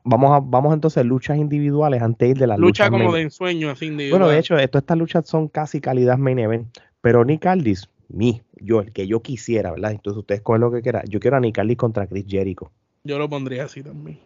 Vamos 0.02 0.33
a, 0.33 0.40
vamos 0.40 0.74
entonces 0.74 0.98
a 0.98 1.04
luchas 1.04 1.38
individuales 1.38 2.02
antes 2.02 2.26
de 2.26 2.30
ir 2.30 2.38
de 2.38 2.46
las 2.46 2.59
Lucha 2.59 2.85
luchas 2.85 2.90
como 2.90 3.04
main- 3.04 3.12
de 3.14 3.20
ensueño, 3.22 3.70
así 3.70 3.87
individual. 3.87 4.20
Bueno, 4.20 4.33
de 4.33 4.38
hecho, 4.40 4.59
esto, 4.59 4.78
estas 4.78 4.98
luchas 4.98 5.26
son 5.28 5.48
casi 5.48 5.80
calidad 5.80 6.18
main 6.18 6.38
event. 6.38 6.68
Pero 7.00 7.24
Nick 7.24 7.46
Aldis, 7.46 7.88
mi, 8.09 8.42
yo, 8.57 8.80
el 8.80 8.92
que 8.92 9.07
yo 9.07 9.20
quisiera, 9.22 9.70
¿verdad? 9.70 9.92
Entonces 9.92 10.18
ustedes 10.18 10.40
cogen 10.40 10.62
lo 10.62 10.70
que 10.72 10.83
quieran. 10.83 11.04
Yo 11.09 11.20
quiero 11.20 11.37
a 11.37 11.40
Nick 11.40 11.59
Aldis 11.59 11.76
contra 11.76 12.07
Chris 12.07 12.24
Jericho. 12.26 12.70
Yo 13.04 13.18
lo 13.18 13.28
pondría 13.28 13.64
así 13.64 13.83
también. 13.83 14.18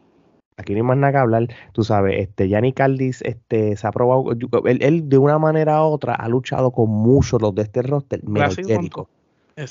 Aquí 0.56 0.72
no 0.72 0.78
hay 0.78 0.82
más 0.82 0.96
nada 0.96 1.12
que 1.12 1.18
hablar. 1.18 1.48
Tú 1.72 1.84
sabes, 1.84 2.20
este, 2.20 2.48
ya 2.48 2.60
Nick 2.60 2.80
Aldis 2.80 3.22
este, 3.22 3.76
se 3.76 3.86
ha 3.86 3.92
probado. 3.92 4.32
Él, 4.32 4.78
él, 4.80 5.08
de 5.08 5.18
una 5.18 5.38
manera 5.38 5.82
u 5.84 5.86
otra 5.88 6.14
ha 6.14 6.28
luchado 6.28 6.72
con 6.72 6.88
muchos 6.90 7.40
los 7.40 7.54
de 7.54 7.62
este 7.62 7.82
roster, 7.82 8.22
menos 8.24 8.56
Clásico 8.56 9.08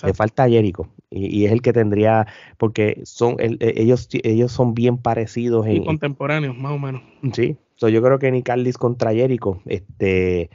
Le 0.04 0.13
falta 0.13 0.43
a 0.43 0.50
Jericho. 0.50 0.89
Y, 1.10 1.28
y 1.41 1.45
es 1.45 1.52
el 1.52 1.62
que 1.62 1.73
tendría, 1.73 2.28
porque 2.58 3.02
son 3.06 3.36
el- 3.39 3.58
eh, 3.62 3.73
ellos, 3.78 4.10
ellos 4.12 4.52
son 4.52 4.73
bien 4.73 4.97
parecidos 4.97 5.65
Y 5.67 5.78
en, 5.78 5.86
contemporáneos, 5.86 6.58
más 6.58 6.73
o 6.73 6.80
menos. 6.80 7.02
Sí, 7.34 7.58
so, 7.76 7.89
yo 7.89 8.02
creo 8.02 8.19
que 8.19 8.32
Nick 8.32 8.50
Aldis 8.50 8.78
contra 8.78 9.13
Jericho, 9.13 9.62
este, 9.65 10.50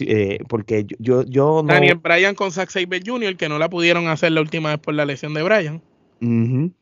eh, 0.00 0.38
porque 0.48 0.84
yo, 0.84 0.96
yo, 0.98 1.22
yo 1.24 1.62
no. 1.62 1.72
Daniel 1.72 1.96
Bryan 1.96 2.34
con 2.34 2.50
Zack 2.52 2.70
Saber 2.70 3.02
Jr., 3.04 3.36
que 3.36 3.48
no 3.48 3.58
la 3.58 3.68
pudieron 3.68 4.06
hacer 4.08 4.32
la 4.32 4.40
última 4.40 4.70
vez 4.70 4.78
por 4.78 4.94
la 4.94 5.04
lesión 5.04 5.34
de 5.34 5.42
Bryan. 5.42 5.82
Ujú. 6.20 6.72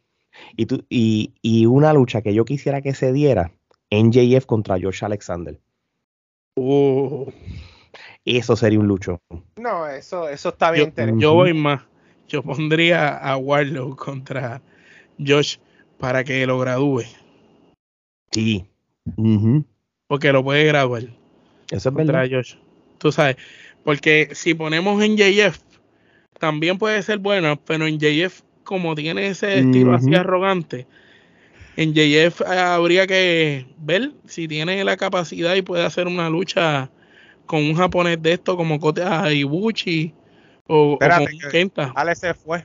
y, 0.56 0.66
tú, 0.66 0.84
y, 0.88 1.32
y 1.42 1.66
una 1.66 1.92
lucha 1.92 2.22
que 2.22 2.34
yo 2.34 2.44
quisiera 2.44 2.80
que 2.82 2.94
se 2.94 3.12
diera, 3.12 3.52
NJF 3.90 4.46
contra 4.46 4.78
Josh 4.80 5.04
Alexander. 5.04 5.58
Uh, 6.56 7.30
Eso 8.24 8.56
sería 8.56 8.78
un 8.78 8.86
lucho. 8.86 9.20
No, 9.56 9.86
eso, 9.88 10.28
eso 10.28 10.50
está 10.50 10.70
bien 10.70 10.84
yo, 10.84 10.88
interesante. 10.88 11.22
yo 11.22 11.34
voy 11.34 11.52
más. 11.52 11.82
Yo 12.28 12.42
pondría 12.42 13.16
a 13.16 13.36
Warlow 13.36 13.96
contra 13.96 14.62
Josh 15.18 15.56
para 15.98 16.24
que 16.24 16.46
lo 16.46 16.58
gradúe. 16.58 17.04
Sí. 18.30 18.64
Porque 20.06 20.32
lo 20.32 20.42
puede 20.42 20.64
graduar. 20.64 21.02
Eso 21.70 21.88
es 21.88 21.94
contra 21.94 22.20
verdad. 22.20 22.38
Josh. 22.38 22.54
Tú 22.98 23.12
sabes, 23.12 23.36
porque 23.84 24.30
si 24.32 24.54
ponemos 24.54 25.02
en 25.02 25.16
JF, 25.16 25.58
también 26.38 26.78
puede 26.78 27.02
ser 27.02 27.18
bueno, 27.18 27.60
pero 27.64 27.86
en 27.86 27.98
JF, 27.98 28.42
como 28.64 28.94
tiene 28.94 29.26
ese 29.26 29.58
estilo 29.58 29.92
así 29.94 30.10
Ujú. 30.10 30.16
arrogante, 30.16 30.86
en 31.76 31.92
JF 31.92 32.42
habría 32.42 33.06
que 33.06 33.66
ver 33.78 34.12
si 34.26 34.46
tiene 34.48 34.84
la 34.84 34.96
capacidad 34.96 35.54
y 35.54 35.62
puede 35.62 35.84
hacer 35.84 36.06
una 36.06 36.30
lucha 36.30 36.90
con 37.52 37.62
un 37.62 37.74
japonés 37.74 38.16
de 38.22 38.32
esto 38.32 38.56
como 38.56 38.80
Kota 38.80 39.30
Ibuchi 39.30 40.14
o, 40.66 40.74
o 40.74 40.92
Espérate, 40.94 41.24
con 41.26 41.38
que- 41.38 41.48
Kenta. 41.50 41.92
Ale 41.94 42.14
se 42.16 42.32
fue. 42.32 42.64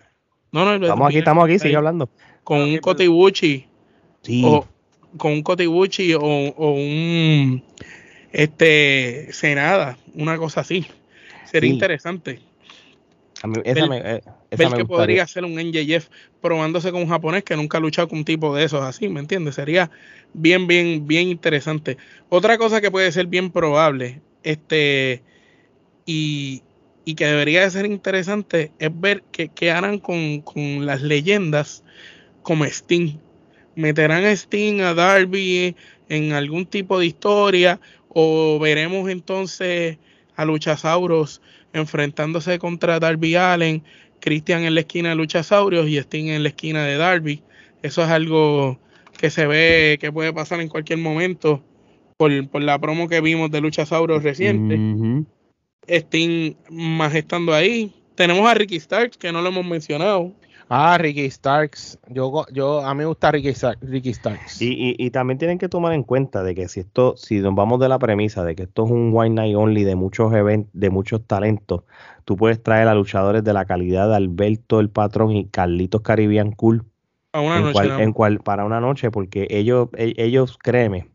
No, 0.54 0.64
no, 0.64 0.76
Estamos 0.76 1.10
aquí, 1.10 1.18
estamos 1.18 1.44
aquí, 1.44 1.60
sigue 1.60 1.76
hablando. 1.76 2.10
Con 2.46 2.62
un 2.62 2.78
Kota 2.78 3.04
Ibuchi 3.04 3.68
Sí. 4.22 4.42
o 4.46 4.66
con 5.18 5.34
un 5.34 5.44
Kotibuchi 5.44 6.14
o, 6.14 6.22
o 6.22 6.72
un 6.72 7.62
este 8.32 9.28
Senada, 9.34 9.98
una 10.14 10.38
cosa 10.38 10.62
así. 10.62 10.86
Sería 11.44 11.70
Sí. 11.70 11.74
interesante 11.74 12.40
A 13.44 13.48
mí- 13.48 13.56
esa 13.66 13.82
ver- 13.82 13.90
me, 13.90 13.98
eh, 13.98 14.22
esa 14.52 14.64
ver 14.64 14.70
me 14.72 14.78
que 14.78 14.86
podría 14.86 15.24
hacer 15.24 15.44
un 15.44 15.60
NJF 15.60 16.08
probándose 16.40 16.94
con 16.94 17.02
un 17.02 17.10
japonés 17.10 17.44
que 17.44 17.58
nunca 17.58 17.78
ha 17.78 17.82
luchado 17.82 18.08
con 18.08 18.20
un 18.20 18.26
tipo 18.26 18.56
de 18.56 18.64
esos 18.64 18.82
así, 18.84 19.10
¿me 19.10 19.20
entiendes? 19.20 19.56
Sería 19.56 19.92
bien, 20.34 20.66
bien, 20.66 21.06
bien 21.08 21.28
interesante. 21.28 21.98
Otra 22.30 22.58
cosa 22.58 22.80
que 22.80 22.90
puede 22.90 23.12
ser 23.12 23.28
bien 23.28 23.52
probable, 23.52 24.22
este, 24.48 25.24
y, 26.06 26.64
y 27.04 27.16
que 27.16 27.26
debería 27.26 27.64
de 27.64 27.70
ser 27.70 27.86
interesante, 27.86 28.72
es 28.80 28.90
ver 28.98 29.24
qué, 29.32 29.72
harán 29.72 30.00
con, 30.00 30.40
con 30.40 30.86
las 30.86 31.02
leyendas 31.02 31.84
como 32.44 32.64
Sting. 32.64 33.18
¿Meterán 33.76 34.24
a 34.24 34.32
Sting, 34.32 34.80
a 34.80 34.94
Darby 34.94 35.76
en 36.08 36.32
algún 36.32 36.66
tipo 36.66 36.98
de 36.98 37.08
historia? 37.08 37.82
¿O 38.08 38.58
veremos 38.58 39.10
entonces 39.10 39.98
a 40.38 40.46
Luchasauros 40.46 41.42
enfrentándose 41.74 42.58
contra 42.58 43.02
Darby 43.02 43.36
Allen, 43.36 43.84
Christian 44.22 44.64
en 44.64 44.76
la 44.76 44.80
esquina 44.80 45.10
de 45.10 45.16
Luchasaurios 45.16 45.90
y 45.90 45.98
Sting 45.98 46.30
en 46.30 46.44
la 46.44 46.50
esquina 46.50 46.86
de 46.86 46.96
Darby? 46.96 47.44
Eso 47.84 48.02
es 48.02 48.10
algo 48.10 48.80
que 49.18 49.30
se 49.30 49.46
ve 49.46 49.98
que 50.00 50.10
puede 50.10 50.32
pasar 50.32 50.62
en 50.62 50.70
cualquier 50.70 51.00
momento 51.00 51.62
por, 52.18 52.50
por 52.50 52.62
la 52.62 52.80
promo 52.80 53.08
que 53.08 53.22
vimos 53.22 53.52
de 53.52 53.62
Luchasauros 53.62 54.24
reciente. 54.24 54.76
Ujú. 54.76 55.26
Sting 55.88 56.56
más 56.70 57.16
estando 57.16 57.54
ahí. 57.54 57.94
Tenemos 58.16 58.50
a 58.50 58.54
Ricky 58.56 58.80
Starks, 58.80 59.18
que 59.18 59.32
no 59.32 59.42
lo 59.42 59.50
hemos 59.50 59.66
mencionado. 59.66 60.34
Ah, 60.70 60.98
Ricky 60.98 61.30
Starks. 61.30 61.98
Yo, 62.10 62.44
yo, 62.52 62.82
a 62.86 62.94
mí 62.94 62.98
me 63.00 63.06
gusta 63.06 63.32
Ricky, 63.32 63.54
Ricky 63.82 64.14
Starks. 64.14 64.62
Y, 64.62 64.74
y, 64.74 64.96
y 64.98 65.12
también 65.12 65.38
tienen 65.38 65.60
que 65.60 65.70
tomar 65.70 65.94
en 65.94 66.04
cuenta 66.04 66.44
de 66.44 66.56
que 66.56 66.68
si 66.68 66.82
esto, 66.82 67.16
si 67.16 67.40
nos 67.40 67.56
vamos 67.56 67.80
de 67.80 67.88
la 67.88 68.00
premisa 68.00 68.44
de 68.44 68.56
que 68.56 68.64
esto 68.64 68.84
es 68.86 68.92
un 68.92 69.14
One 69.16 69.30
Night 69.30 69.56
Only 69.56 69.84
de 69.86 69.96
muchos 69.96 70.34
eventos, 70.34 70.70
de 70.74 70.90
muchos 70.90 71.26
talentos, 71.26 71.84
tú 72.26 72.36
puedes 72.36 72.62
traer 72.62 72.90
a 72.90 72.96
luchadores 72.96 73.44
de 73.46 73.54
la 73.54 73.64
calidad 73.64 74.10
de 74.10 74.16
Alberto 74.16 74.82
el 74.82 74.90
Patrón 74.90 75.32
y 75.32 75.46
Carlitos 75.46 76.02
Caribbean 76.02 76.52
Cool 76.52 76.84
A 77.32 77.40
una 77.40 77.58
en 77.58 77.62
noche. 77.62 77.74
cual, 77.74 77.88
nada 77.90 78.02
en 78.02 78.10
más. 78.10 78.16
cual- 78.16 78.40
para 78.40 78.66
una 78.66 78.82
noche, 78.82 79.10
porque 79.10 79.48
ellos, 79.50 79.88
e- 79.96 80.16
ellos, 80.18 80.58
créeme, 80.62 81.08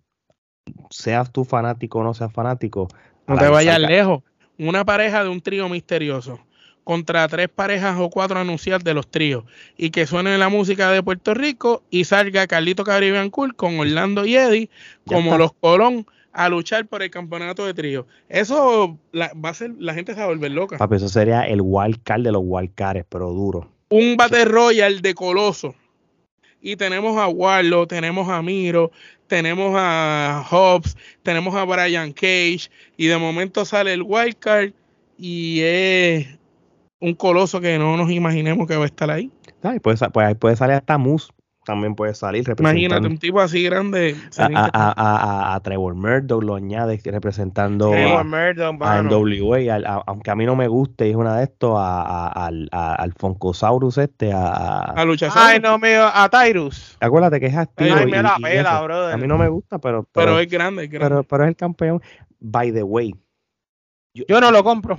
seas 0.93 1.33
tú 1.33 1.45
fanático 1.45 1.99
o 1.99 2.05
no 2.05 2.15
seas 2.15 2.33
fanático, 2.33 2.89
No 3.27 3.37
te 3.37 3.49
vayas 3.49 3.81
lejos. 3.81 4.23
Una 4.59 4.85
pareja 4.85 5.25
de 5.25 5.31
un 5.31 5.41
trío 5.41 5.69
misterioso 5.69 6.39
contra 6.85 7.27
tres 7.29 7.49
parejas 7.49 7.97
o 7.99 8.11
cuatro 8.11 8.39
anunciadas 8.39 8.83
de 8.85 8.93
los 8.93 9.09
tríos 9.09 9.45
y 9.77 9.91
que 9.91 10.07
suene 10.07 10.37
la 10.37 10.49
música 10.49 10.91
de 10.91 11.03
Puerto 11.03 11.33
Rico 11.33 11.83
y 11.91 12.05
salga 12.05 12.47
Carlito 12.47 12.85
Caribbean 12.85 13.31
Cool 13.31 13.55
con 13.55 13.79
Orlando 13.79 14.27
y 14.27 14.37
Eddie 14.37 14.69
como 15.07 15.39
los 15.39 15.53
Colón 15.55 16.07
a 16.33 16.49
luchar 16.49 16.87
por 16.87 17.03
el 17.03 17.11
campeonato 17.11 17.67
de 17.67 17.75
trío. 17.75 18.07
Eso 18.29 18.99
la, 19.13 19.33
va 19.35 19.51
a 19.51 19.55
ser, 19.55 19.73
la 19.79 19.95
gente 19.95 20.15
se 20.15 20.19
va 20.19 20.25
a 20.25 20.29
volver 20.29 20.51
loca. 20.51 20.79
Papi, 20.79 20.97
eso 20.97 21.09
sería 21.09 21.43
el 21.43 21.61
wild 21.63 22.03
card 22.03 22.23
de 22.23 22.33
los 22.33 22.43
wild 22.45 22.75
cards, 22.75 23.05
pero 23.09 23.31
duro. 23.31 23.69
Un 23.91 24.17
Battle 24.17 24.47
Royal 24.47 25.03
de 25.03 25.15
Coloso. 25.15 25.75
Y 26.63 26.77
tenemos 26.77 27.19
a 27.19 27.27
Warlock, 27.29 27.89
tenemos 27.89 28.29
a 28.29 28.41
Miro, 28.41 28.93
tenemos 29.27 29.75
a 29.77 30.45
Hobbs, 30.49 30.97
tenemos 31.23 31.55
a 31.57 31.65
Brian 31.65 32.13
Cage. 32.13 32.71
Y 32.97 33.07
de 33.09 33.19
momento 33.19 33.65
sale 33.65 33.93
el 33.93 34.03
wild 34.03 34.37
card 34.39 34.71
y 35.19 35.61
es 35.63 36.39
un 37.01 37.15
coloso 37.15 37.61
que 37.61 37.79
no 37.79 37.97
nos 37.97 38.11
imaginemos 38.11 38.67
que 38.69 38.77
va 38.77 38.85
a 38.85 38.87
estar 38.87 39.11
ahí. 39.11 39.31
Puede, 39.83 39.97
sa- 39.97 40.11
puede, 40.11 40.35
puede 40.37 40.57
salir 40.57 40.77
hasta 40.77 40.99
Moose, 40.99 41.33
también 41.65 41.95
puede 41.95 42.15
salir 42.15 42.43
Imagínate, 42.43 42.65
representando 42.73 43.09
un 43.09 43.19
tipo 43.19 43.41
así 43.41 43.63
grande. 43.63 44.17
a, 44.37 44.45
a, 44.47 44.71
a, 44.73 44.93
a- 45.53 45.55
a 45.55 45.61
Trevor 45.61 45.95
Murdoch, 45.95 46.43
lo 46.43 46.55
añade 46.57 47.01
representando 47.05 47.91
Trevor 47.91 48.21
a, 48.21 48.25
Murdoch, 48.25 48.83
a. 48.83 49.03
NWA, 49.03 49.75
al- 49.75 49.87
a- 49.87 50.03
aunque 50.07 50.31
a 50.31 50.35
mí 50.35 50.45
no 50.45 50.57
me 50.57 50.67
guste, 50.69 51.09
es 51.11 51.17
una 51.17 51.37
de 51.37 51.45
estos, 51.45 51.77
a, 51.79 52.03
a- 52.03 52.47
al, 52.47 52.69
a- 52.73 52.95
al 52.97 53.13
Funkosaurus 53.13 53.99
este, 53.99 54.33
a, 54.33 54.47
a- 54.49 54.83
A 54.93 55.05
luchar 55.05 55.31
Ay, 55.35 55.61
no, 55.61 55.79
mío, 55.79 56.09
a 56.13 56.29
Tyrus. 56.29 56.97
acuérdate 57.01 57.39
que 57.41 57.47
es 57.47 57.57
activo 57.57 57.95
Ay, 57.97 58.07
y- 58.09 58.11
me 58.11 58.23
la 58.23 58.35
y 58.39 58.43
pela, 58.43 58.75
eso. 58.77 58.85
brother. 58.85 59.15
a 59.15 59.17
mí 59.17 59.27
no 59.27 59.39
me 59.39 59.49
gusta, 59.49 59.79
pero, 59.79 60.03
pero 60.13 60.27
pero, 60.27 60.39
es 60.41 60.49
grande, 60.51 60.85
es 60.85 60.91
grande. 60.91 61.09
pero, 61.09 61.23
pero 61.25 61.45
es 61.45 61.49
el 61.49 61.57
campeón. 61.57 62.03
By 62.41 62.73
the 62.73 62.83
way, 62.83 63.15
Yo 64.15 64.41
no 64.41 64.51
lo 64.51 64.63
compro. 64.65 64.99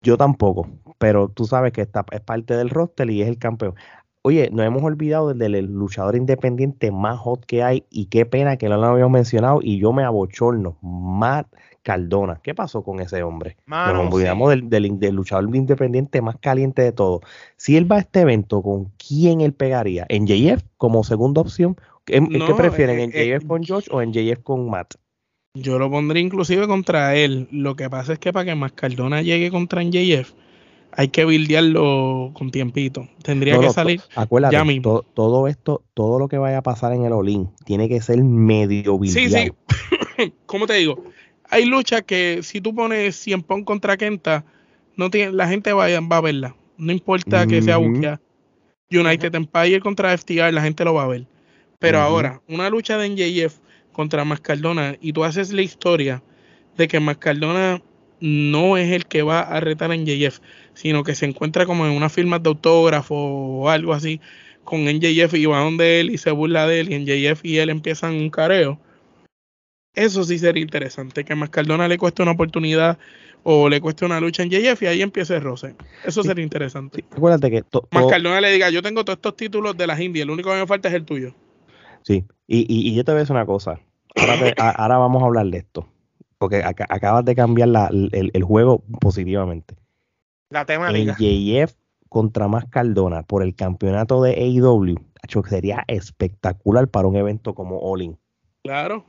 Yo 0.00 0.16
tampoco, 0.16 0.68
pero 0.98 1.28
tú 1.28 1.44
sabes 1.44 1.72
que 1.72 1.82
está, 1.82 2.04
es 2.12 2.20
parte 2.20 2.56
del 2.56 2.70
roster 2.70 3.10
y 3.10 3.20
es 3.22 3.28
el 3.28 3.36
campeón. 3.38 3.74
Oye, 4.22 4.50
nos 4.52 4.66
hemos 4.66 4.82
olvidado 4.82 5.28
del, 5.32 5.38
del 5.52 5.66
luchador 5.66 6.16
independiente 6.16 6.90
más 6.90 7.18
hot 7.18 7.44
que 7.46 7.62
hay 7.62 7.84
y 7.90 8.06
qué 8.06 8.26
pena 8.26 8.56
que 8.56 8.68
no 8.68 8.76
lo 8.76 8.86
habíamos 8.86 9.12
mencionado 9.12 9.60
y 9.62 9.78
yo 9.78 9.92
me 9.92 10.02
abochorno. 10.04 10.76
Matt 10.82 11.46
Cardona. 11.82 12.40
¿Qué 12.42 12.54
pasó 12.54 12.82
con 12.82 13.00
ese 13.00 13.22
hombre? 13.22 13.56
Mano, 13.64 14.04
nos 14.04 14.12
olvidamos 14.14 14.52
sí. 14.52 14.60
del, 14.60 14.68
del- 14.68 14.98
del 14.98 15.14
luchador 15.14 15.54
independiente 15.56 16.20
más 16.20 16.36
caliente 16.36 16.82
de 16.82 16.92
todo. 16.92 17.20
Si 17.56 17.76
él 17.76 17.90
va 17.90 17.96
a 17.96 18.00
este 18.00 18.20
evento, 18.20 18.60
¿con 18.62 18.86
quién 18.98 19.40
él 19.40 19.54
pegaría? 19.54 20.04
¿En 20.08 20.26
JF 20.26 20.62
como 20.76 21.04
segunda 21.04 21.40
opción? 21.40 21.76
¿En, 22.06 22.24
en 22.34 22.44
qué 22.46 22.54
prefieren? 22.54 22.98
eh, 23.00 23.04
¿En 23.04 23.10
eh, 23.14 23.38
JF 23.38 23.46
con 23.46 23.62
George 23.62 23.88
o 23.92 24.02
en 24.02 24.12
JF 24.12 24.42
con 24.42 24.68
Matt? 24.68 24.94
Yo 25.54 25.78
lo 25.78 25.90
pondría 25.90 26.22
inclusive 26.22 26.66
contra 26.66 27.14
él. 27.16 27.48
Lo 27.50 27.74
que 27.76 27.88
pasa 27.88 28.12
es 28.12 28.18
que 28.18 28.32
para 28.32 28.44
que 28.44 28.54
Mascardona 28.54 29.22
llegue 29.22 29.50
contra 29.50 29.82
NJF, 29.82 30.32
hay 30.92 31.08
que 31.08 31.24
bildearlo 31.24 32.30
con 32.34 32.50
tiempito. 32.50 33.08
Tendría 33.22 33.54
No, 33.54 33.60
que 33.60 33.66
no, 33.66 33.72
salir. 33.72 34.00
Acuérdate, 34.14 34.54
ya 34.54 34.64
mismo. 34.64 34.82
to- 34.82 35.06
todo 35.14 35.48
esto, 35.48 35.82
todo 35.94 36.18
lo 36.18 36.28
que 36.28 36.38
vaya 36.38 36.58
a 36.58 36.62
pasar 36.62 36.92
en 36.92 37.04
el 37.04 37.12
Olin 37.12 37.50
tiene 37.64 37.88
que 37.88 38.00
ser 38.00 38.22
medio 38.22 38.98
Sí, 39.04 39.20
bildeado. 39.26 39.54
sí. 40.18 40.32
¿Cómo 40.46 40.66
te 40.66 40.74
digo? 40.74 41.02
Hay 41.50 41.64
luchas 41.64 42.02
que 42.02 42.40
si 42.42 42.60
tú 42.60 42.74
pones 42.74 43.16
100 43.16 43.42
Pong 43.42 43.64
contra 43.64 43.96
Kenta, 43.96 44.44
no 44.96 45.10
tiene, 45.10 45.32
la 45.32 45.48
gente 45.48 45.72
va, 45.72 45.86
a- 45.86 46.00
va 46.00 46.16
a 46.16 46.20
verla. 46.20 46.56
No 46.76 46.92
importa 46.92 47.46
que 47.46 47.62
sea 47.62 47.78
Ujú. 47.78 47.90
buqueada. 47.94 48.20
United 48.90 49.34
Empire 49.34 49.80
contra 49.80 50.12
FTR, 50.16 50.52
la 50.52 50.62
gente 50.62 50.84
lo 50.84 50.94
va 50.94 51.04
a 51.04 51.08
ver. 51.08 51.26
Pero 51.78 52.00
ahora, 52.00 52.40
una 52.48 52.70
lucha 52.70 52.96
de 52.98 53.06
NJF 53.06 53.58
contra 53.92 54.24
Mascardona 54.24 54.96
y 55.00 55.12
tú 55.12 55.24
haces 55.24 55.52
la 55.52 55.62
historia 55.62 56.22
de 56.76 56.88
que 56.88 56.98
Mascardona 56.98 57.82
no 58.20 58.76
es 58.76 58.90
el 58.92 59.06
que 59.06 59.22
va 59.22 59.40
a 59.40 59.60
retar 59.60 59.90
a 59.90 59.94
NJF, 59.94 60.40
sino 60.74 61.04
que 61.04 61.14
se 61.14 61.26
encuentra 61.26 61.66
como 61.66 61.86
en 61.86 61.92
una 61.92 62.08
firma 62.08 62.38
de 62.38 62.48
autógrafo 62.48 63.14
o 63.14 63.68
algo 63.68 63.92
así 63.92 64.20
con 64.64 64.86
NJF 64.88 65.34
y 65.34 65.46
va 65.46 65.60
donde 65.60 66.00
él 66.00 66.10
y 66.10 66.18
se 66.18 66.30
burla 66.30 66.66
de 66.66 66.80
él 66.80 66.92
y 66.92 66.94
NJF 66.96 67.44
y 67.44 67.58
él 67.58 67.70
empiezan 67.70 68.14
un 68.14 68.30
careo. 68.30 68.78
Eso 69.94 70.22
sí 70.24 70.38
sería 70.38 70.62
interesante, 70.62 71.24
que 71.24 71.32
a 71.32 71.36
Mascardona 71.36 71.88
le 71.88 71.98
cueste 71.98 72.22
una 72.22 72.32
oportunidad 72.32 72.98
o 73.42 73.68
le 73.68 73.80
cueste 73.80 74.04
una 74.04 74.20
lucha 74.20 74.42
en 74.42 74.50
JF 74.50 74.82
y 74.82 74.86
ahí 74.86 75.02
empiece 75.02 75.34
el 75.36 75.42
roce. 75.42 75.74
Eso 76.04 76.22
Sí. 76.22 76.28
sería 76.28 76.44
interesante. 76.44 77.00
Sí, 77.00 77.08
acuérdate 77.16 77.50
que 77.50 77.64
Mascardona 77.90 78.40
le 78.40 78.52
diga, 78.52 78.70
yo 78.70 78.82
tengo 78.82 79.04
todos 79.04 79.16
estos 79.16 79.36
títulos 79.36 79.76
de 79.76 79.86
las 79.86 79.98
indias, 80.00 80.24
el 80.24 80.30
único 80.30 80.50
que 80.50 80.56
me 80.56 80.66
falta 80.66 80.88
es 80.88 80.94
el 80.94 81.04
tuyo. 81.04 81.34
sí, 82.02 82.24
y, 82.46 82.60
y- 82.60 82.88
y 82.90 82.94
yo 82.94 83.04
te 83.04 83.12
voy 83.12 83.18
a 83.18 83.20
decir 83.20 83.34
una 83.36 83.44
cosa. 83.46 83.80
Ahora, 84.14 84.38
te- 84.38 84.54
a- 84.62 84.70
ahora 84.70 84.98
vamos 84.98 85.22
a 85.22 85.26
hablar 85.26 85.46
de 85.46 85.58
esto. 85.58 85.88
Porque 86.38 86.62
aca- 86.62 86.86
acabas 86.88 87.24
de 87.24 87.34
cambiar 87.34 87.68
la- 87.68 87.88
el, 87.88 88.30
el 88.32 88.42
juego 88.44 88.82
positivamente. 89.00 89.74
La 90.50 90.60
En 90.60 90.66
temática. 90.66 91.16
JF 91.18 91.74
contra 92.08 92.48
más 92.48 92.64
Cardona 92.66 93.22
por 93.22 93.42
el 93.42 93.54
campeonato 93.54 94.22
de 94.22 94.32
AEW, 94.32 94.94
acho, 95.22 95.42
sería 95.44 95.84
espectacular 95.88 96.88
para 96.88 97.06
un 97.08 97.16
evento 97.16 97.54
como 97.54 97.78
All 97.80 98.02
In. 98.02 98.18
Claro. 98.64 99.04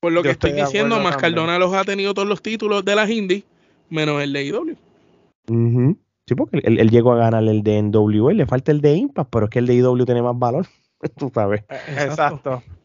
Por 0.00 0.12
lo 0.12 0.20
Yo 0.20 0.24
que 0.24 0.30
estoy, 0.30 0.52
diciendo, 0.52 0.96
acuerdo 0.96 1.10
Mascardona 1.10 1.58
los 1.58 1.72
ha 1.74 1.84
tenido 1.84 2.12
todos 2.14 2.28
los 2.28 2.42
títulos 2.42 2.84
de 2.84 2.94
las 2.94 3.08
indies, 3.10 3.44
menos 3.88 4.22
el 4.22 4.32
de 4.32 4.44
IW. 4.44 4.76
Ujú. 5.48 5.96
Sí, 6.26 6.34
porque 6.36 6.58
él, 6.62 6.78
él 6.78 6.90
llegó 6.90 7.12
a 7.12 7.16
ganar 7.16 7.42
el 7.44 7.62
de 7.62 7.78
NWA, 7.82 8.32
le 8.32 8.46
falta 8.46 8.70
el 8.70 8.80
de 8.80 8.94
Impact, 8.94 9.30
pero 9.30 9.46
es 9.46 9.50
que 9.50 9.58
el 9.58 9.66
de 9.66 9.74
IW 9.74 10.04
tiene 10.04 10.22
más 10.22 10.38
valor. 10.38 10.66
Tú 11.16 11.30
sabes. 11.34 11.64
Exacto. 11.98 12.62
E- 12.66 12.81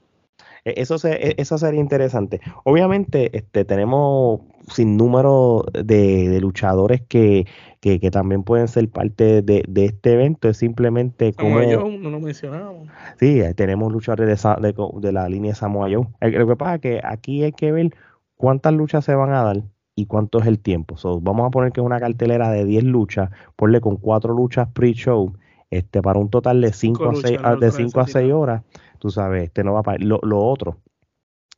Eso, 0.75 0.97
se- 0.97 1.29
e- 1.29 1.35
eso 1.37 1.57
sería 1.57 1.79
interesante. 1.79 2.41
Obviamente, 2.63 3.35
este, 3.37 3.65
tenemos 3.65 4.41
sin 4.69 4.97
número 4.97 5.63
de, 5.71 6.27
de 6.29 6.41
luchadores 6.41 7.01
que, 7.07 7.45
que, 7.79 7.99
que 7.99 8.11
también 8.11 8.43
pueden 8.43 8.67
ser 8.67 8.89
parte 8.89 9.41
de, 9.41 9.63
de 9.67 9.85
este 9.85 10.13
evento. 10.13 10.49
Es 10.49 10.57
simplemente 10.57 11.33
como. 11.33 11.61
Yo, 11.61 11.87
no 11.89 12.09
lo 12.09 12.19
mencionábamos. 12.19 12.87
Sí, 13.19 13.41
tenemos 13.55 13.91
luchadores 13.91 14.43
de, 14.43 14.75
de 15.01 15.11
la 15.11 15.29
línea 15.29 15.55
Samoa 15.55 15.87
Joe. 15.91 16.07
Eh, 16.21 16.31
Lo 16.31 16.47
que 16.47 16.55
pasa 16.55 16.75
es 16.75 16.81
que 16.81 17.01
aquí 17.03 17.43
hay 17.43 17.53
que 17.53 17.71
ver 17.71 17.93
cuántas 18.35 18.73
luchas 18.73 19.05
se 19.05 19.15
van 19.15 19.31
a 19.31 19.43
dar 19.43 19.63
y 19.95 20.05
cuánto 20.05 20.39
es 20.39 20.45
el 20.47 20.59
tiempo. 20.59 20.95
So, 20.97 21.19
vamos 21.21 21.47
a 21.47 21.49
poner 21.49 21.71
que 21.71 21.81
es 21.81 21.85
una 21.85 21.99
cartelera 21.99 22.51
de 22.51 22.65
10 22.65 22.83
luchas, 22.83 23.31
ponle 23.55 23.81
con 23.81 23.97
4 23.97 24.33
luchas 24.33 24.67
pre-show, 24.73 25.33
este, 25.69 26.01
para 26.01 26.19
un 26.19 26.29
total 26.29 26.61
de 26.61 26.73
5 26.73 27.09
a 27.09 27.13
luchas, 27.13 27.31
6, 27.31 27.41
no 27.41 27.55
de 27.57 27.71
5 27.71 27.99
a 27.99 28.03
6 28.07 28.15
necesitamos. 28.15 28.41
horas. 28.43 28.63
Tú 28.99 29.09
sabes, 29.09 29.43
este 29.43 29.63
no 29.63 29.73
va 29.73 29.83
para 29.83 29.97
lo, 30.03 30.19
lo 30.23 30.43
otro. 30.43 30.77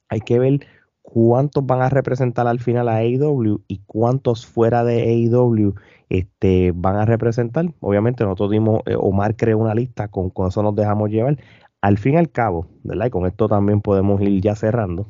Hay 0.09 0.21
que 0.21 0.39
ver 0.39 0.59
cuántos 1.01 1.65
van 1.65 1.81
a 1.81 1.89
representar 1.89 2.47
al 2.47 2.59
final 2.59 2.87
a 2.89 2.97
AEW 2.97 3.63
y 3.67 3.79
cuántos 3.85 4.45
fuera 4.45 4.83
de 4.83 5.03
AEW 5.03 5.75
este, 6.09 6.71
van 6.75 6.97
a 6.97 7.05
representar. 7.05 7.73
Obviamente 7.79 8.23
nosotros 8.23 8.51
dimos, 8.51 8.81
eh, 8.85 8.95
Omar 8.97 9.35
creó 9.35 9.57
una 9.57 9.75
lista, 9.75 10.07
con, 10.07 10.29
con 10.29 10.47
eso 10.47 10.63
nos 10.63 10.75
dejamos 10.75 11.09
llevar. 11.09 11.37
Al 11.81 11.97
fin 11.97 12.15
y 12.15 12.17
al 12.17 12.29
cabo, 12.31 12.67
¿verdad? 12.83 13.07
Y 13.07 13.09
con 13.09 13.25
esto 13.25 13.47
también 13.47 13.81
podemos 13.81 14.21
ir 14.21 14.41
ya 14.41 14.55
cerrando. 14.55 15.07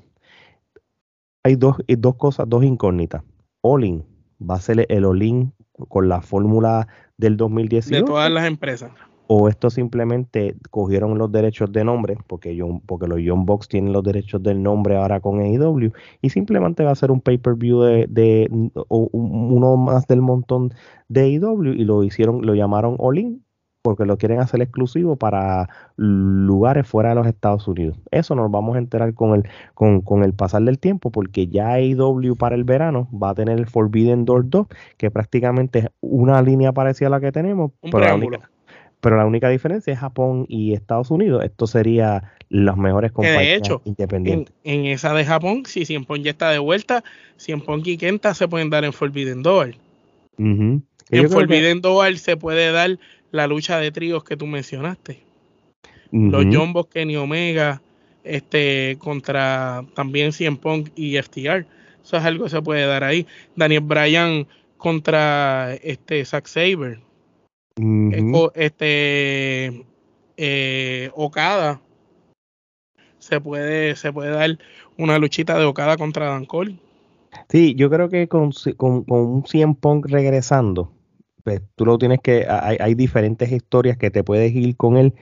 Hay 1.44 1.56
dos, 1.56 1.78
eh, 1.88 1.96
dos 1.98 2.16
cosas, 2.16 2.48
dos 2.50 2.64
incógnitas. 2.64 3.24
All-in 3.62 4.06
va 4.40 4.56
a 4.56 4.62
ser 4.62 4.86
el 4.90 5.06
All-in 5.06 5.54
con 5.88 6.10
la 6.10 6.22
fórmula 6.22 6.88
del 7.20 7.34
De 7.34 7.38
2018 7.44 8.06
todas 8.06 8.32
las 8.32 8.46
empresas. 8.48 8.92
o 9.28 9.48
esto 9.48 9.70
simplemente 9.70 10.56
cogieron 10.72 11.18
los 11.20 11.32
derechos 11.32 11.72
de 11.72 11.84
nombre, 11.84 12.18
porque, 12.26 12.58
John- 12.60 12.82
porque 12.86 13.06
los 13.08 13.20
Young 13.20 13.46
Box 13.46 13.68
tienen 13.68 13.94
los 13.94 14.04
derechos 14.04 14.42
del 14.42 14.64
nombre 14.64 14.96
ahora 14.98 15.20
con 15.20 15.40
AEW, 15.40 15.92
y 16.22 16.30
simplemente 16.32 16.84
va 16.84 16.92
a 16.92 16.96
ser 16.96 17.12
un 17.12 17.22
pay-per-view 17.22 17.82
de, 17.82 18.08
de- 18.08 18.50
o 18.88 19.10
un- 19.12 19.52
uno 19.54 19.78
más 19.78 20.08
del 20.08 20.22
montón 20.22 20.74
de 21.10 21.22
AEW, 21.38 21.74
y 21.74 21.84
lo 21.84 22.04
hicieron, 22.04 22.44
lo 22.44 22.56
llamaron 22.56 22.96
All 22.98 23.20
In, 23.20 23.44
porque 23.82 24.06
lo 24.06 24.18
quieren 24.18 24.40
hacer 24.40 24.62
exclusivo 24.62 25.16
para 25.16 25.70
lugares 25.96 26.88
fuera 26.88 27.10
de 27.10 27.16
los 27.16 27.28
Estados 27.28 27.68
Unidos. 27.68 27.98
Eso 28.12 28.36
nos 28.36 28.52
vamos 28.52 28.76
a 28.76 28.80
enterar 28.80 29.14
con 29.14 29.36
el, 29.36 29.44
con, 29.74 30.02
con 30.02 30.24
el 30.24 30.34
pasar 30.34 30.62
del 30.64 30.80
tiempo, 30.80 31.12
porque 31.12 31.48
ya 31.48 31.74
AEW 31.74 32.36
para 32.36 32.56
el 32.56 32.64
verano 32.66 33.08
va 33.12 33.30
a 33.30 33.36
tener 33.36 33.58
el 33.58 33.68
Forbidden 33.68 34.26
Door 34.26 34.50
2, 34.50 34.68
que 34.98 35.12
prácticamente 35.12 35.80
es 35.80 35.88
una 36.02 36.42
línea 36.42 36.74
parecida 36.74 37.08
a 37.08 37.12
la 37.12 37.20
que 37.22 37.32
tenemos, 37.32 37.72
Un 37.82 37.92
pero 37.92 38.06
la 38.06 38.16
única- 38.16 38.50
pero 39.02 39.16
la 39.16 39.26
única 39.26 39.48
diferencia 39.48 39.94
es 39.94 40.00
Japón 40.00 40.46
y 40.50 40.74
Estados 40.74 41.10
Unidos. 41.10 41.42
Esto 41.46 41.68
sería 41.68 42.34
las 42.50 42.76
mejores 42.76 43.12
de 43.12 43.14
compañías 43.14 43.60
hecho, 43.60 43.82
independientes. 43.86 44.54
en 44.66 44.88
esa 44.88 45.14
de 45.14 45.24
Japón, 45.24 45.64
si 45.66 45.86
Cien 45.86 46.06
ya 46.22 46.32
está 46.32 46.50
de 46.50 46.60
vuelta, 46.60 47.06
Cien 47.38 47.64
y 47.86 47.98
Kenta 47.98 48.34
se 48.34 48.50
pueden 48.50 48.70
dar 48.70 48.84
en 48.84 48.92
Forbidden 48.92 49.42
Door. 49.42 49.76
En 50.38 50.84
creo 51.08 51.24
que- 51.24 51.30
Forbidden 51.30 51.80
Door 51.80 52.18
se 52.18 52.36
puede 52.36 52.74
dar 52.74 53.00
la 53.32 53.48
lucha 53.48 53.78
de 53.80 53.92
tríos 53.92 54.24
que 54.24 54.38
tú 54.38 54.46
mencionaste. 54.48 55.22
Los 56.12 56.46
Box, 56.74 56.90
Kenny 56.92 57.16
Omega, 57.18 57.82
este, 58.24 58.98
contra 59.00 59.86
también 59.94 60.32
Cien 60.34 60.58
Pong 60.58 60.90
y 60.96 61.18
FTR. 61.18 61.66
Eso 62.04 62.18
es 62.18 62.24
algo 62.24 62.46
que 62.46 62.50
se 62.50 62.62
puede 62.62 62.86
dar 62.86 63.04
ahí. 63.04 63.28
Daniel 63.56 63.82
Bryan 63.82 64.48
contra 64.78 65.76
este 65.84 66.26
Zack 66.26 66.48
Saber. 66.48 67.00
Ujú. 67.78 68.52
este 68.56 69.86
eh, 70.36 71.12
Okada 71.14 71.80
se 73.20 73.40
puede 73.40 73.96
se 73.96 74.12
puede 74.12 74.32
dar 74.32 74.58
una 74.98 75.18
luchita 75.18 75.58
de 75.58 75.64
Okada 75.64 75.96
contra 75.96 76.28
Dan 76.28 76.46
Cole 76.46 76.78
Sí, 77.50 77.76
yo 77.76 77.90
creo 77.90 78.10
que 78.10 78.28
con, 78.28 78.52
con, 78.76 79.04
con 79.04 79.20
un 79.20 79.46
100 79.46 79.76
Punk 79.76 80.08
regresando, 80.08 80.92
tú 81.76 81.86
lo 81.86 81.98
tienes 81.98 82.20
que. 82.22 82.46
Hay, 82.50 82.78
hay 82.80 82.96
diferentes 82.96 83.52
historias 83.52 83.98
que 83.98 84.12
te 84.12 84.24
puedes 84.24 84.54
ir 84.54 84.76
con 84.78 84.98
él 84.98 85.14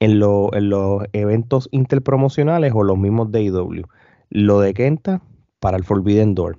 en, 0.00 0.18
lo- 0.18 0.52
en 0.54 0.68
los 0.70 1.02
eventos 1.12 1.68
interpromocionales 1.72 2.72
o 2.74 2.82
los 2.82 2.98
mismos 2.98 3.30
de 3.32 3.40
AEW. 3.40 3.84
lo 4.30 4.60
de 4.60 4.74
Kenta 4.74 5.22
para 5.60 5.76
el 5.76 5.84
Forbidden 5.84 6.34
Door. 6.34 6.58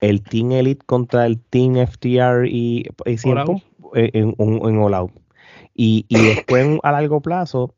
El 0.00 0.22
Team 0.22 0.52
Elite 0.52 0.84
contra 0.86 1.26
el 1.26 1.38
Team 1.38 1.76
FTR 1.76 2.46
y, 2.48 2.86
y 3.06 3.16
Punk, 3.44 3.62
eh, 3.94 4.10
en, 4.14 4.34
en, 4.38 4.66
en 4.66 4.78
All 4.78 4.94
Out. 4.94 5.12
Y, 5.74 6.06
y 6.08 6.16
después 6.24 6.66
a 6.82 6.92
largo 6.92 7.20
plazo, 7.20 7.74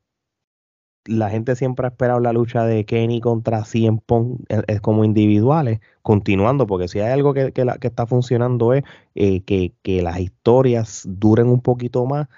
la 1.04 1.30
gente 1.30 1.56
siempre 1.56 1.86
ha 1.86 1.90
esperado 1.90 2.20
la 2.20 2.32
lucha 2.32 2.64
de 2.64 2.84
Kenny 2.84 3.20
contra 3.20 3.64
Punk 4.06 4.40
es, 4.48 4.62
eh, 4.68 4.80
como 4.80 5.04
individuales, 5.04 5.80
continuando, 6.02 6.66
porque 6.66 6.88
si 6.88 7.00
hay 7.00 7.12
algo 7.12 7.34
que, 7.34 7.52
que 7.52 7.86
está 7.86 8.06
funcionando 8.06 8.72
es 8.72 8.84
eh, 9.14 9.42
que, 9.42 9.74
que, 9.82 10.02
las 10.02 10.20
historias 10.20 11.02
duren 11.06 11.48
un 11.48 11.60
poquito 11.60 12.06
más, 12.06 12.28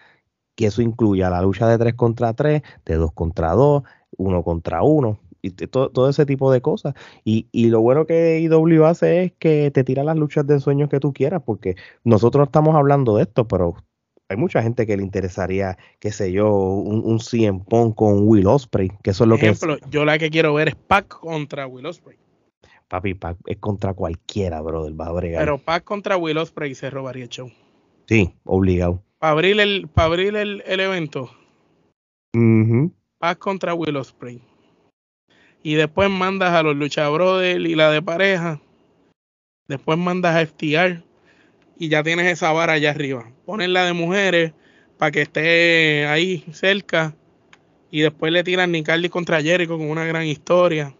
que 0.57 0.66
eso 0.66 0.83
incluya 0.83 1.31
la 1.31 1.42
lucha 1.42 1.68
de 1.68 1.79
3 1.79 1.94
contra 1.94 2.35
3, 2.35 2.62
de 2.85 2.94
2 2.96 3.12
contra 3.12 3.53
2, 3.53 3.83
1 4.18 4.42
contra 4.44 4.83
1, 4.83 5.18
y 5.42 5.50
todo, 5.50 5.90
todo, 5.90 6.09
ese 6.09 6.27
tipo 6.27 6.50
de 6.53 6.62
cosas. 6.62 6.94
Y, 7.24 7.48
y, 7.53 7.68
lo 7.68 7.81
bueno 7.83 8.07
que 8.07 8.40
IW 8.40 8.85
hace 8.87 9.24
es 9.24 9.33
que 9.38 9.70
te 9.70 9.85
tira 9.85 10.03
las 10.05 10.16
luchas 10.16 10.46
de 10.46 10.61
sueños 10.61 10.88
que 10.88 11.00
tú 11.00 11.12
quieras, 11.12 11.42
porque 11.44 11.77
nosotros 12.05 12.46
estamos 12.46 12.74
hablando 12.77 13.16
de 13.16 13.24
esto, 13.24 13.46
pero 13.46 13.77
hay 14.29 14.37
mucha 14.37 14.63
gente 14.63 14.87
que 14.87 14.97
le 14.97 15.03
interesaría, 15.03 15.77
qué 15.99 16.11
sé 16.11 16.33
yo, 16.33 16.51
un, 16.53 17.03
un 17.05 17.21
CM 17.21 17.61
Punk 17.69 17.95
con 17.95 18.27
Will 18.27 18.47
Osprey, 18.47 18.91
que 19.03 19.11
eso 19.11 19.25
es 19.25 19.29
lo 19.29 19.37
ejemplo, 19.37 19.77
que 19.79 19.85
es. 19.85 19.91
yo 19.91 20.05
la 20.05 20.19
que 20.19 20.31
quiero 20.31 20.55
ver 20.55 20.69
es 20.69 20.75
Pac 20.75 21.09
contra 21.09 21.67
Will 21.67 21.87
Osprey. 21.87 22.19
Papi, 22.89 23.15
Pac 23.15 23.37
es 23.47 23.59
contra 23.59 23.93
cualquiera, 23.95 24.61
brother, 24.61 24.99
va 24.99 25.07
a 25.07 25.13
bregar. 25.13 25.43
Pero 25.43 25.59
Pac 25.59 25.85
contra 25.85 26.17
Will 26.17 26.39
Osprey 26.39 26.75
se 26.75 26.91
robaría 26.91 27.25
el 27.25 27.29
show. 27.29 27.51
Sí, 28.07 28.35
obligado. 28.45 29.03
Para 29.19 29.33
abrir 29.33 29.61
el, 29.61 29.89
abrir 29.95 30.37
el, 30.37 30.63
el 30.67 30.81
evento. 30.81 31.31
Uh 32.35 32.39
-huh. 32.39 32.93
Pac 33.19 33.39
contra 33.39 33.75
Will 33.75 33.97
Osprey. 33.97 34.43
Y 35.63 35.75
después 35.75 36.11
mandas 36.11 36.53
a 36.53 36.63
los 36.63 36.77
Lucha 36.77 37.09
Brothers 37.09 37.65
y 37.65 37.75
la 37.75 37.91
de 37.91 38.03
pareja. 38.03 38.61
Después 39.67 39.97
mandas 39.97 40.37
a 40.37 40.47
FTR 40.47 41.03
y 41.79 41.89
ya 41.89 42.03
tienes 42.03 42.27
esa 42.27 42.53
vara 42.53 42.75
allá 42.75 42.91
arriba. 42.91 43.31
Ponen 43.45 43.73
la 43.73 43.85
de 43.85 43.93
mujeres 43.93 44.53
para 44.99 45.11
que 45.11 45.23
esté 45.23 46.07
ahí 46.07 46.45
cerca 46.53 47.15
y 47.91 48.01
después 48.01 48.33
le 48.33 48.45
tiran 48.45 48.73
Nicardi 48.73 49.09
contra 49.09 49.43
Jericho 49.43 49.77
con 49.79 49.89
una 49.91 50.05
gran 50.05 50.25
historia. 50.25 50.95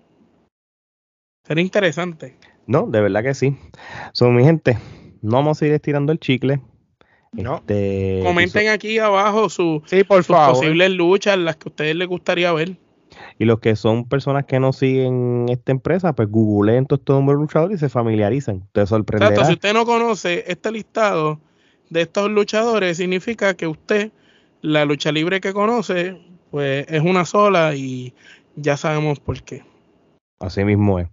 Sería 1.47 1.63
interesante. 1.63 2.37
No, 2.67 2.87
de 2.87 3.01
verdad 3.01 3.23
que 3.23 3.35
sí. 3.35 3.57
Son 4.13 4.35
mi 4.35 4.45
gente, 4.45 4.79
no 5.21 5.37
vamos 5.37 5.61
a 5.61 5.67
ir 5.67 5.73
estirando 5.73 6.13
el 6.13 6.19
chicle. 6.19 6.61
No. 7.33 7.57
Este, 7.57 8.21
Comenten 8.23 8.69
aquí 8.69 8.99
abajo 8.99 9.49
su, 9.49 9.83
sí, 9.87 10.05
por 10.05 10.23
sus 10.23 10.37
favor. 10.37 10.55
posibles 10.55 10.91
luchas, 10.93 11.37
las 11.37 11.57
que 11.57 11.69
a 11.69 11.71
ustedes 11.71 11.97
les 11.97 12.09
gustaría 12.09 12.53
ver. 12.53 12.77
Y 13.38 13.47
los 13.47 13.59
que 13.59 13.75
son 13.75 14.09
personas 14.09 14.44
que 14.44 14.61
no 14.61 14.73
siguen 14.73 15.47
esta 15.49 15.73
empresa, 15.73 16.12
pues 16.12 16.29
googleen 16.29 16.87
todos 16.87 17.01
estos 17.01 17.16
nombres 17.16 17.38
luchadores 17.38 17.77
y 17.77 17.81
se 17.81 17.88
familiarizan. 17.88 18.62
Te 18.73 18.87
sorprenderá. 18.87 19.31
Exacto, 19.31 19.49
si 19.49 19.55
usted 19.55 19.75
no 19.75 19.85
conoce 19.85 20.44
este 20.47 20.70
listado 20.70 21.40
de 21.90 22.03
estos 22.03 22.31
luchadores, 22.31 22.97
significa 22.97 23.55
que 23.55 23.66
usted, 23.66 24.12
la 24.61 24.85
lucha 24.85 25.11
libre 25.11 25.40
que 25.40 25.53
conoce, 25.53 26.16
pues 26.51 26.87
es 26.88 27.03
una 27.03 27.25
sola 27.25 27.75
y 27.75 28.14
ya 28.57 28.77
sabemos 28.77 29.18
por 29.18 29.42
qué. 29.42 29.64
Así 30.38 30.64
mismo 30.64 31.01
es. 31.01 31.09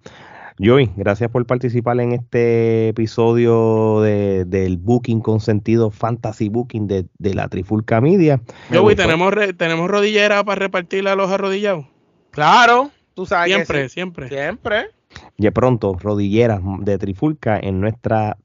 Joey, 0.63 0.91
gracias 0.95 1.31
por 1.31 1.43
participar 1.47 1.99
en 2.01 2.11
este 2.11 2.89
episodio 2.89 4.01
de, 4.01 4.45
del 4.45 4.77
Booking 4.77 5.21
con 5.21 5.39
sentido 5.39 5.89
Fantasy 5.89 6.49
Booking 6.49 6.87
de, 6.87 7.07
de 7.17 7.33
la 7.33 7.47
Trifulca 7.47 7.99
Media. 7.99 8.41
Joey, 8.71 8.95
¿tenemos, 8.95 9.33
re, 9.33 9.53
¿tenemos 9.53 9.89
rodillera 9.89 10.43
para 10.43 10.59
repartir 10.59 11.07
a 11.07 11.15
los 11.15 11.31
arrodillados? 11.31 11.85
Claro, 12.31 12.91
tú 13.13 13.25
sabes. 13.25 13.53
Siempre, 13.53 13.81
que 13.83 13.89
sí. 13.89 13.93
siempre. 13.93 14.29
Siempre. 14.29 14.87
Y 15.37 15.49
pronto, 15.51 15.97
rodilleras 15.99 16.61
de 16.79 16.97
Trifulca 16.97 17.59
en 17.61 17.81
nuestra 17.81 18.37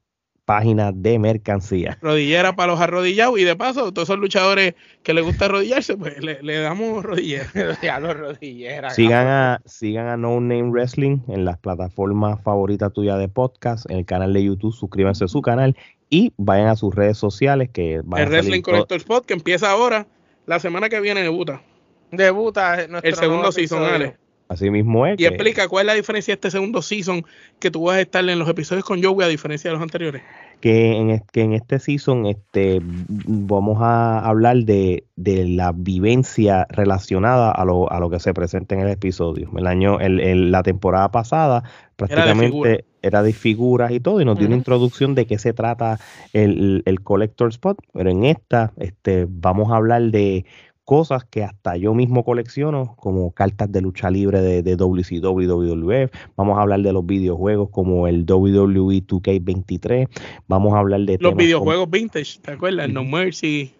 página 0.47 0.93
de 0.93 1.19
mercancía. 1.19 1.97
Rodillera 2.01 2.55
para 2.55 2.71
los 2.71 2.79
arrodillados 2.79 3.37
y 3.37 3.43
de 3.43 3.57
paso, 3.57 3.91
todos 3.91 4.07
esos 4.07 4.17
luchadores 4.17 4.75
que 5.03 5.13
les 5.13 5.25
gusta 5.25 5.45
arrodillarse, 5.45 5.97
pues 5.97 6.23
le, 6.23 6.41
le 6.41 6.59
damos 6.59 7.03
rodillera. 7.03 7.49
ya 7.83 7.99
los 7.99 8.15
rodilleras. 8.15 8.95
Sigan 8.95 9.27
a, 9.27 9.61
sigan 9.65 10.07
a 10.07 10.15
No 10.15 10.39
Name 10.39 10.69
Wrestling 10.69 11.19
en 11.27 11.43
las 11.43 11.57
plataformas 11.57 12.41
favoritas 12.43 12.93
tuyas 12.93 13.19
de 13.19 13.27
podcast, 13.27 13.91
en 13.91 13.97
el 13.97 14.05
canal 14.05 14.31
de 14.31 14.45
YouTube, 14.45 14.73
suscríbanse 14.73 15.25
a 15.25 15.27
su 15.27 15.41
canal 15.41 15.75
y 16.09 16.31
vayan 16.37 16.67
a 16.67 16.77
sus 16.77 16.95
redes 16.95 17.17
sociales 17.17 17.69
que 17.69 17.99
van 18.05 18.21
El 18.21 18.29
Wrestling 18.29 18.61
Collector 18.61 18.97
Spot 18.99 19.25
que 19.25 19.33
empieza 19.33 19.69
ahora, 19.69 20.07
la 20.45 20.59
semana 20.59 20.87
que 20.87 21.01
viene 21.01 21.23
debuta. 21.23 21.61
Debuta 22.11 22.81
el 22.81 23.15
segundo 23.15 23.51
season, 23.51 23.83
Ale. 23.83 24.17
Así 24.49 24.69
mismo 24.69 25.05
es. 25.05 25.15
Y 25.15 25.17
que... 25.17 25.27
explica 25.27 25.67
cuál 25.67 25.83
es 25.83 25.87
la 25.87 25.93
diferencia 25.95 26.31
de 26.31 26.35
este 26.35 26.51
segundo 26.51 26.81
season 26.81 27.25
que 27.59 27.69
tú 27.69 27.83
vas 27.83 27.97
a 27.97 28.01
estar 28.01 28.27
en 28.27 28.39
los 28.39 28.47
episodios 28.47 28.85
con 28.85 29.03
Joey 29.03 29.25
a 29.25 29.29
diferencia 29.29 29.69
de 29.69 29.73
los 29.75 29.83
anteriores. 29.83 30.21
Que 30.61 30.93
en, 30.93 31.21
que 31.31 31.41
en 31.41 31.53
este 31.53 31.79
season 31.79 32.25
este, 32.25 32.79
vamos 32.81 33.79
a 33.81 34.19
hablar 34.19 34.57
de, 34.57 35.03
de 35.15 35.45
la 35.45 35.73
vivencia 35.75 36.65
relacionada 36.69 37.51
a 37.51 37.65
lo, 37.65 37.91
a 37.91 37.99
lo, 37.99 38.09
que 38.09 38.19
se 38.19 38.33
presenta 38.33 38.73
en 38.73 38.81
el 38.81 38.89
episodio. 38.89 39.51
El 39.57 39.67
año, 39.67 39.99
el, 39.99 40.19
el, 40.19 40.51
la 40.51 40.63
temporada 40.63 41.11
pasada 41.11 41.63
prácticamente 41.97 42.57
era 42.57 42.69
de, 42.69 42.85
era 43.01 43.23
de, 43.23 43.33
figuras 43.33 43.91
y 43.91 43.99
todo, 43.99 44.21
y 44.21 44.25
nos 44.25 44.33
uh 44.33 44.35
-huh. 44.37 44.39
dio 44.39 44.47
una 44.47 44.55
introducción 44.55 45.13
de 45.13 45.27
qué 45.27 45.37
se 45.37 45.53
trata 45.53 45.99
el, 46.33 46.83
el 46.85 47.01
Collector 47.01 47.49
Spot, 47.49 47.77
pero 47.93 48.09
en 48.09 48.23
esta 48.23 48.71
este, 48.77 49.27
vamos 49.29 49.71
a 49.71 49.75
hablar 49.75 50.03
de 50.03 50.45
cosas 50.87 51.25
que 51.25 51.43
hasta 51.43 51.75
yo 51.75 51.93
mismo 51.93 52.23
colecciono, 52.23 52.95
como 52.95 53.31
cartas 53.31 53.69
de 53.73 53.81
lucha 53.81 54.09
libre 54.09 54.39
de, 54.39 54.63
de 54.63 54.77
WCW 54.77 55.41
y 55.41 55.45
WWF. 55.45 56.11
Vamos 56.37 56.57
a 56.57 56.61
hablar 56.61 56.79
de 56.79 56.93
los 56.93 57.05
videojuegos 57.05 57.69
como 57.71 58.07
el 58.07 58.23
WWE 58.25 59.03
2K23. 59.05 60.07
Vamos 60.47 60.73
a 60.73 60.79
hablar 60.79 61.01
de 61.01 61.17
los 61.19 61.35
videojuegos 61.35 61.87
como... 61.87 61.91
vintage, 61.91 62.39
¿te 62.39 62.51
acuerdas? 62.51 62.89
No 62.89 63.03
Mercy. 63.03 63.73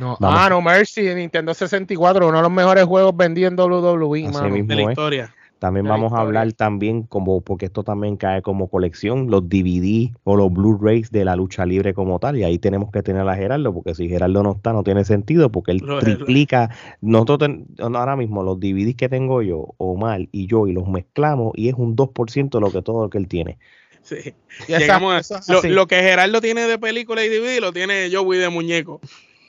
No, 0.00 0.18
ah, 0.22 0.48
No 0.50 0.60
Mercy 0.60 1.02
de 1.02 1.14
Nintendo 1.14 1.54
64, 1.54 2.26
uno 2.26 2.38
de 2.38 2.42
los 2.42 2.52
mejores 2.52 2.84
juegos 2.84 3.16
vendidos 3.16 3.52
en 3.52 3.60
WWE 3.60 4.64
de 4.64 4.74
la 4.74 4.90
historia. 4.90 5.32
También 5.60 5.86
vamos 5.86 6.06
historia. 6.06 6.18
a 6.18 6.26
hablar 6.26 6.52
también 6.54 7.02
como, 7.02 7.42
porque 7.42 7.66
esto 7.66 7.84
también 7.84 8.16
cae 8.16 8.40
como 8.40 8.68
colección, 8.70 9.30
los 9.30 9.46
DVD 9.46 10.10
o 10.24 10.34
los 10.34 10.50
Blu-rays 10.50 11.12
de 11.12 11.26
la 11.26 11.36
lucha 11.36 11.66
libre 11.66 11.92
como 11.92 12.18
tal. 12.18 12.38
Y 12.38 12.44
ahí 12.44 12.58
tenemos 12.58 12.90
que 12.90 13.02
tener 13.02 13.28
a 13.28 13.36
Gerardo, 13.36 13.74
porque 13.74 13.94
si 13.94 14.08
Gerardo 14.08 14.42
no 14.42 14.52
está, 14.52 14.72
no 14.72 14.82
tiene 14.82 15.04
sentido, 15.04 15.52
porque 15.52 15.72
él 15.72 15.82
triplica. 16.00 16.70
Nosotros 17.02 17.38
ten, 17.40 17.66
ahora 17.78 18.16
mismo 18.16 18.42
los 18.42 18.58
DVDs 18.58 18.96
que 18.96 19.10
tengo 19.10 19.42
yo, 19.42 19.74
Omar 19.76 20.22
y 20.32 20.46
yo, 20.46 20.66
y 20.66 20.72
los 20.72 20.88
mezclamos, 20.88 21.52
y 21.54 21.68
es 21.68 21.74
un 21.74 21.94
2% 21.94 22.50
de 22.50 22.60
lo 22.60 22.72
que 22.72 22.80
todo 22.80 23.04
lo 23.04 23.10
que 23.10 23.18
él 23.18 23.28
tiene. 23.28 23.58
Sí. 24.02 24.34
Llegamos 24.66 25.30
a, 25.30 25.52
lo, 25.52 25.62
lo, 25.62 25.86
que 25.86 25.96
Gerardo 25.96 26.40
tiene 26.40 26.62
de 26.62 26.78
película 26.78 27.22
y 27.22 27.28
DVD 27.28 27.60
lo 27.60 27.70
tiene 27.70 28.08
Joey 28.10 28.38
de 28.38 28.48
muñeco. 28.48 29.00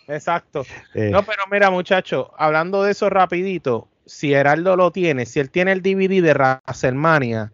Exacto. 0.08 0.66
Eh. 0.94 1.10
No, 1.10 1.24
pero 1.24 1.44
mira, 1.50 1.70
muchachos, 1.70 2.28
hablando 2.38 2.84
de 2.84 2.92
eso 2.92 3.10
rapidito, 3.10 3.88
si 4.06 4.34
Heraldo 4.34 4.76
lo 4.76 4.92
tiene, 4.92 5.26
si 5.26 5.40
él 5.40 5.50
tiene 5.50 5.72
el 5.72 5.82
DVD 5.82 6.22
de 6.22 6.34
WrestleMania 6.34 7.52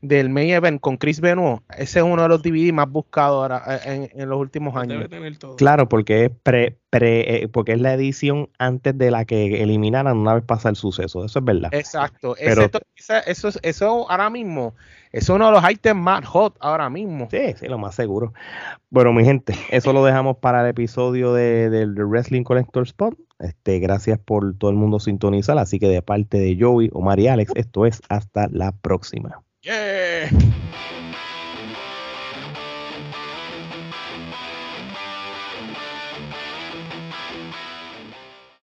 del 0.00 0.28
Main 0.30 0.50
Event 0.50 0.80
con 0.80 0.96
Chris 0.96 1.20
Benoit, 1.20 1.60
ese 1.76 1.98
es 1.98 2.04
uno 2.04 2.22
de 2.22 2.28
los 2.28 2.42
DVD 2.42 2.72
más 2.72 2.88
buscados 2.88 3.42
ahora 3.42 3.80
en, 3.84 4.10
en 4.14 4.28
los 4.28 4.38
últimos 4.38 4.76
años. 4.76 5.08
Claro, 5.56 5.88
porque 5.88 6.26
es 6.26 6.30
pre, 6.42 6.78
pre 6.90 7.42
eh, 7.42 7.48
porque 7.48 7.72
es 7.72 7.80
la 7.80 7.94
edición 7.94 8.48
antes 8.58 8.96
de 8.96 9.10
la 9.10 9.24
que 9.24 9.62
eliminaran 9.62 10.16
una 10.16 10.34
vez 10.34 10.44
pasa 10.44 10.68
el 10.68 10.76
suceso, 10.76 11.24
eso 11.24 11.38
es 11.38 11.44
verdad. 11.44 11.74
Exacto, 11.74 12.36
Pero, 12.38 12.62
ese, 12.96 13.22
eso, 13.26 13.48
eso, 13.48 13.58
eso 13.62 14.10
ahora 14.10 14.30
mismo 14.30 14.74
es 15.12 15.28
uno 15.28 15.46
de 15.46 15.52
los 15.52 15.70
items 15.70 16.00
más 16.00 16.24
hot 16.26 16.56
ahora 16.60 16.90
mismo. 16.90 17.28
Sí, 17.30 17.54
sí, 17.58 17.66
lo 17.66 17.78
más 17.78 17.94
seguro. 17.94 18.32
Bueno, 18.90 19.12
mi 19.12 19.24
gente, 19.24 19.54
eso 19.70 19.92
lo 19.92 20.04
dejamos 20.04 20.38
para 20.38 20.62
el 20.62 20.68
episodio 20.68 21.32
de, 21.32 21.70
del 21.70 21.94
de 21.94 22.04
Wrestling 22.04 22.44
Collector 22.44 22.84
Spot. 22.84 23.14
Este, 23.38 23.78
gracias 23.78 24.18
por 24.18 24.56
todo 24.56 24.70
el 24.70 24.76
mundo 24.76 25.00
sintonizar. 25.00 25.58
Así 25.58 25.78
que 25.78 25.88
de 25.88 26.02
parte 26.02 26.38
de 26.38 26.56
Joey, 26.58 26.90
Omar 26.92 27.20
y 27.20 27.28
Alex, 27.28 27.52
esto 27.54 27.86
es 27.86 28.00
hasta 28.08 28.48
la 28.50 28.72
próxima. 28.72 29.42
Yeah. 29.62 30.28